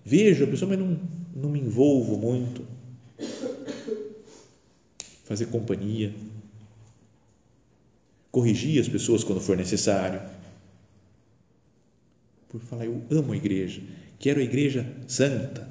Vejo 0.04 0.46
a 0.46 0.48
pessoa, 0.48 0.70
mas 0.70 0.80
não, 0.80 1.00
não 1.36 1.50
me 1.52 1.60
envolvo 1.60 2.18
muito. 2.18 2.64
Fazer 5.26 5.46
companhia. 5.46 6.12
Corrigir 8.32 8.80
as 8.80 8.88
pessoas 8.88 9.24
quando 9.24 9.42
for 9.42 9.58
necessário. 9.58 10.22
Por 12.48 12.62
falar, 12.62 12.86
eu 12.86 13.04
amo 13.12 13.34
a 13.34 13.38
igreja, 13.38 13.82
quero 14.18 14.40
a 14.40 14.44
igreja 14.44 14.86
santa 15.08 15.70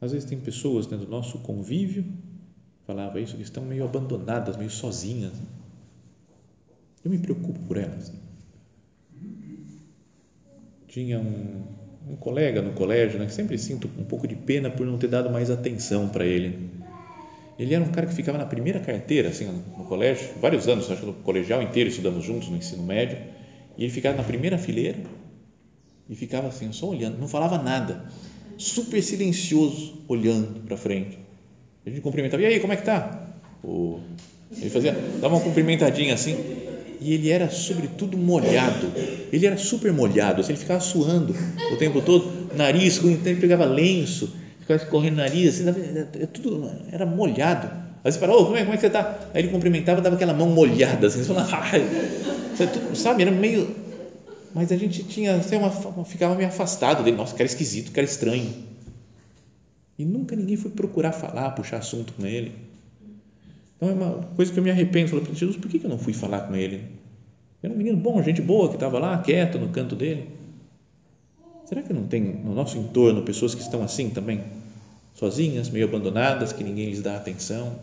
Às 0.00 0.12
vezes 0.12 0.28
tem 0.28 0.38
pessoas 0.38 0.86
né, 0.86 0.96
do 0.96 1.08
nosso 1.08 1.38
convívio, 1.38 2.04
falava 2.86 3.20
isso, 3.20 3.36
que 3.36 3.42
estão 3.42 3.64
meio 3.64 3.84
abandonadas, 3.84 4.56
meio 4.56 4.70
sozinhas. 4.70 5.32
Eu 7.04 7.10
me 7.10 7.18
preocupo 7.18 7.58
por 7.60 7.76
elas. 7.76 8.12
Tinha 10.86 11.18
um, 11.18 11.64
um 12.08 12.16
colega 12.16 12.62
no 12.62 12.72
colégio, 12.74 13.18
né, 13.18 13.26
que 13.26 13.32
sempre 13.32 13.58
sinto 13.58 13.90
um 13.98 14.04
pouco 14.04 14.26
de 14.26 14.36
pena 14.36 14.70
por 14.70 14.86
não 14.86 14.98
ter 14.98 15.08
dado 15.08 15.30
mais 15.30 15.50
atenção 15.50 16.08
para 16.08 16.24
ele. 16.24 16.70
Ele 17.58 17.74
era 17.74 17.82
um 17.82 17.88
cara 17.88 18.06
que 18.06 18.14
ficava 18.14 18.38
na 18.38 18.46
primeira 18.46 18.78
carteira, 18.78 19.30
assim, 19.30 19.46
no 19.76 19.84
colégio, 19.84 20.28
vários 20.40 20.68
anos, 20.68 20.88
acho 20.90 21.00
que 21.00 21.06
no 21.06 21.12
colegial 21.14 21.60
inteiro 21.60 21.90
estudamos 21.90 22.24
juntos 22.24 22.48
no 22.48 22.56
ensino 22.56 22.84
médio, 22.84 23.18
e 23.76 23.82
ele 23.82 23.92
ficava 23.92 24.16
na 24.16 24.22
primeira 24.22 24.56
fileira 24.56 24.98
e 26.08 26.14
ficava 26.14 26.48
assim, 26.48 26.70
só 26.72 26.88
olhando, 26.88 27.18
não 27.18 27.26
falava 27.26 27.60
nada. 27.60 28.04
Super 28.56 29.02
silencioso, 29.02 30.02
olhando 30.06 30.60
para 30.60 30.76
frente. 30.76 31.18
A 31.84 31.90
gente 31.90 32.00
cumprimentava, 32.00 32.42
e 32.42 32.46
aí, 32.46 32.60
como 32.60 32.72
é 32.72 32.76
que 32.76 32.84
tá? 32.84 33.28
O, 33.62 34.00
ele 34.56 34.70
fazia, 34.70 34.92
dava 35.20 35.34
uma 35.34 35.42
cumprimentadinha 35.42 36.14
assim, 36.14 36.36
e 37.00 37.12
ele 37.12 37.28
era 37.28 37.50
sobretudo 37.50 38.16
molhado, 38.16 38.90
ele 39.32 39.46
era 39.46 39.56
super 39.56 39.92
molhado, 39.92 40.40
assim, 40.40 40.52
ele 40.52 40.60
ficava 40.60 40.80
suando 40.80 41.34
o 41.72 41.76
tempo 41.76 42.00
todo, 42.02 42.54
nariz, 42.56 43.02
ele 43.02 43.40
pegava 43.40 43.64
lenço, 43.64 44.32
ficava 44.68 44.90
correndo 44.90 45.16
nariz, 45.16 45.66
assim, 45.66 45.68
era, 46.14 46.26
tudo, 46.26 46.70
era 46.92 47.06
molhado. 47.06 47.70
Aí 48.04 48.12
você 48.12 48.18
fala, 48.18 48.34
oh, 48.34 48.44
como, 48.44 48.56
é, 48.56 48.60
como 48.60 48.74
é 48.74 48.76
que 48.76 48.82
você 48.82 48.86
está? 48.86 49.18
Aí 49.34 49.42
ele 49.42 49.48
cumprimentava, 49.48 50.00
dava 50.00 50.16
aquela 50.16 50.34
mão 50.34 50.48
molhada, 50.48 51.06
assim, 51.06 51.22
você 51.24 51.34
fala, 51.34 52.94
sabe, 52.94 53.22
era 53.22 53.30
meio 53.30 53.68
mas 54.54 54.72
a 54.72 54.76
gente 54.76 55.04
tinha, 55.04 55.36
assim, 55.36 55.56
uma, 55.56 55.70
ficava 56.04 56.34
meio 56.34 56.48
afastado 56.48 57.04
dele, 57.04 57.16
nossa, 57.16 57.34
cara 57.34 57.46
esquisito, 57.46 57.92
cara 57.92 58.04
estranho. 58.04 58.52
E 59.98 60.04
nunca 60.04 60.34
ninguém 60.34 60.56
foi 60.56 60.70
procurar 60.70 61.12
falar, 61.12 61.50
puxar 61.50 61.78
assunto 61.78 62.12
com 62.14 62.26
ele. 62.26 62.52
Então 63.76 63.90
é 63.90 63.92
uma 63.92 64.22
coisa 64.34 64.52
que 64.52 64.58
eu 64.58 64.64
me 64.64 64.70
arrependo. 64.70 65.10
Falei, 65.10 65.24
Jesus, 65.32 65.56
por 65.56 65.68
que 65.68 65.84
eu 65.84 65.90
não 65.90 65.98
fui 65.98 66.12
falar 66.12 66.40
com 66.40 66.56
ele? 66.56 66.82
Era 67.62 67.72
um 67.72 67.76
menino 67.76 67.96
bom, 67.96 68.22
gente 68.22 68.40
boa, 68.40 68.68
que 68.68 68.74
estava 68.74 68.98
lá, 68.98 69.18
quieto 69.18 69.58
no 69.58 69.68
canto 69.68 69.94
dele. 69.94 70.28
Será 71.68 71.82
que 71.82 71.92
não 71.92 72.06
tem 72.06 72.22
no 72.22 72.54
nosso 72.54 72.78
entorno 72.78 73.22
pessoas 73.22 73.54
que 73.54 73.60
estão 73.60 73.82
assim 73.82 74.10
também? 74.10 74.42
Sozinhas, 75.14 75.68
meio 75.68 75.86
abandonadas, 75.86 76.52
que 76.52 76.64
ninguém 76.64 76.86
lhes 76.86 77.02
dá 77.02 77.16
atenção? 77.16 77.78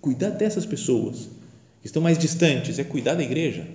Cuidar 0.00 0.30
dessas 0.30 0.64
pessoas 0.64 1.28
que 1.80 1.86
estão 1.86 2.00
mais 2.00 2.16
distantes 2.16 2.78
é 2.78 2.84
cuidar 2.84 3.14
da 3.14 3.22
igreja 3.22 3.66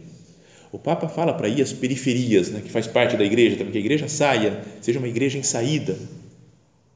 o 0.74 0.80
Papa 0.80 1.08
fala 1.08 1.32
para 1.36 1.48
ir 1.48 1.62
às 1.62 1.72
periferias, 1.72 2.50
né, 2.50 2.60
que 2.60 2.72
faz 2.72 2.88
parte 2.88 3.16
da 3.16 3.24
igreja 3.24 3.58
também, 3.58 3.72
que 3.72 3.78
a 3.78 3.82
igreja 3.82 4.08
saia, 4.08 4.60
seja 4.82 4.98
uma 4.98 5.08
igreja 5.08 5.38
em 5.38 5.44
saída, 5.44 5.96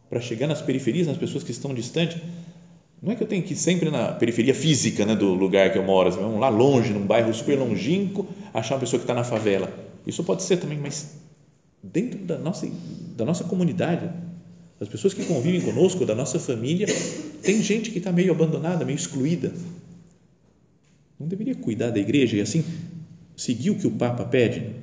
para 0.10 0.20
chegar 0.20 0.48
nas 0.48 0.64
periferias, 0.64 1.06
nas 1.06 1.16
pessoas 1.16 1.44
que 1.44 1.52
estão 1.52 1.76
distantes. 1.76 2.18
Não 3.00 3.12
é 3.12 3.16
que 3.16 3.22
eu 3.22 3.28
tenho 3.28 3.44
que 3.44 3.54
ir 3.54 3.56
sempre 3.56 3.92
na 3.92 4.14
periferia 4.14 4.56
física 4.56 5.06
né, 5.06 5.16
do 5.16 5.32
lugar 5.36 5.72
que 5.72 5.78
eu 5.78 5.84
moro, 5.84 6.10
vamos 6.12 6.40
lá 6.40 6.50
longe, 6.50 6.92
num 6.92 7.06
bairro 7.06 7.32
super 7.32 7.56
longínquo, 7.60 8.26
achar 8.52 8.74
uma 8.74 8.80
pessoa 8.80 9.00
que 9.00 9.04
está 9.04 9.14
na 9.14 9.24
favela. 9.24 9.72
Isso 10.08 10.24
pode 10.24 10.42
ser 10.42 10.58
também, 10.58 10.80
mas 10.80 11.16
dentro 11.82 12.20
da 12.26 12.38
nossa, 12.38 12.70
da 13.16 13.26
nossa 13.26 13.44
comunidade, 13.44 14.10
das 14.80 14.90
pessoas 14.90 15.14
que 15.14 15.26
convivem 15.26 15.62
conosco, 15.62 16.06
da 16.06 16.14
nossa 16.14 16.40
família, 16.40 16.88
tem 17.42 17.62
gente 17.62 17.92
que 17.92 17.98
está 17.98 18.12
meio 18.12 18.32
abandonada, 18.32 18.86
meio 18.86 18.96
excluída. 18.96 19.54
Não 21.20 21.28
deveria 21.28 21.56
cuidar 21.56 21.90
da 21.90 22.00
igreja 22.00 22.38
e 22.38 22.42
assim 22.42 22.64
seguir 23.36 23.72
o 23.72 23.76
que 23.78 23.88
o 23.88 23.92
Papa 23.92 24.26
pede, 24.26 24.76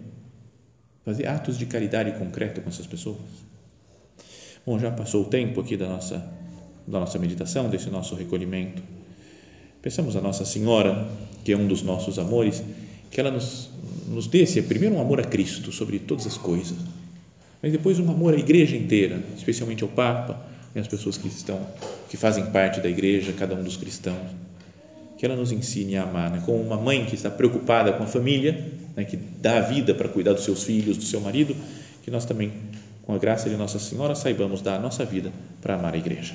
fazer 1.04 1.26
atos 1.26 1.58
de 1.58 1.66
caridade 1.66 2.12
concreto 2.18 2.60
com 2.60 2.68
essas 2.68 2.86
pessoas. 2.86 3.18
Bom, 4.64 4.78
já 4.78 4.90
passou 4.90 5.22
o 5.22 5.26
tempo 5.26 5.60
aqui 5.60 5.76
da 5.76 5.88
nossa, 5.88 6.32
da 6.86 6.98
nossa 6.98 7.18
meditação, 7.18 7.68
desse 7.68 7.90
nosso 7.90 8.14
recolhimento. 8.14 8.82
Pensamos 9.82 10.16
a 10.16 10.20
Nossa 10.22 10.46
Senhora, 10.46 11.06
que 11.44 11.52
é 11.52 11.56
um 11.56 11.68
dos 11.68 11.82
nossos 11.82 12.18
amores, 12.18 12.62
que 13.14 13.20
ela 13.20 13.30
nos, 13.30 13.70
nos 14.08 14.26
dê 14.26 14.42
esse, 14.42 14.60
primeiro 14.62 14.96
um 14.96 15.00
amor 15.00 15.20
a 15.20 15.24
Cristo 15.24 15.70
sobre 15.70 16.00
todas 16.00 16.26
as 16.26 16.36
coisas, 16.36 16.76
mas 17.62 17.70
depois 17.70 18.00
um 18.00 18.10
amor 18.10 18.34
à 18.34 18.36
igreja 18.36 18.76
inteira, 18.76 19.22
especialmente 19.36 19.84
ao 19.84 19.88
Papa 19.88 20.44
e 20.74 20.80
às 20.80 20.88
pessoas 20.88 21.16
que 21.16 21.28
estão, 21.28 21.64
que 22.10 22.16
fazem 22.16 22.46
parte 22.46 22.80
da 22.80 22.88
igreja, 22.88 23.32
cada 23.32 23.54
um 23.54 23.62
dos 23.62 23.76
cristãos 23.76 24.18
que 25.16 25.24
ela 25.24 25.36
nos 25.36 25.52
ensine 25.52 25.96
a 25.96 26.02
amar, 26.02 26.28
né? 26.28 26.42
como 26.44 26.60
uma 26.60 26.76
mãe 26.76 27.06
que 27.06 27.14
está 27.14 27.30
preocupada 27.30 27.92
com 27.92 28.02
a 28.02 28.06
família, 28.06 28.72
né? 28.96 29.04
que 29.04 29.16
dá 29.16 29.58
a 29.58 29.60
vida 29.60 29.94
para 29.94 30.08
cuidar 30.08 30.32
dos 30.32 30.42
seus 30.42 30.64
filhos, 30.64 30.96
do 30.96 31.04
seu 31.04 31.20
marido, 31.20 31.54
que 32.02 32.10
nós 32.10 32.24
também, 32.24 32.52
com 33.04 33.14
a 33.14 33.18
graça 33.18 33.48
de 33.48 33.56
Nossa 33.56 33.78
Senhora, 33.78 34.16
saibamos 34.16 34.60
dar 34.60 34.74
a 34.74 34.80
nossa 34.80 35.04
vida 35.04 35.32
para 35.62 35.76
amar 35.76 35.94
a 35.94 35.96
igreja. 35.96 36.34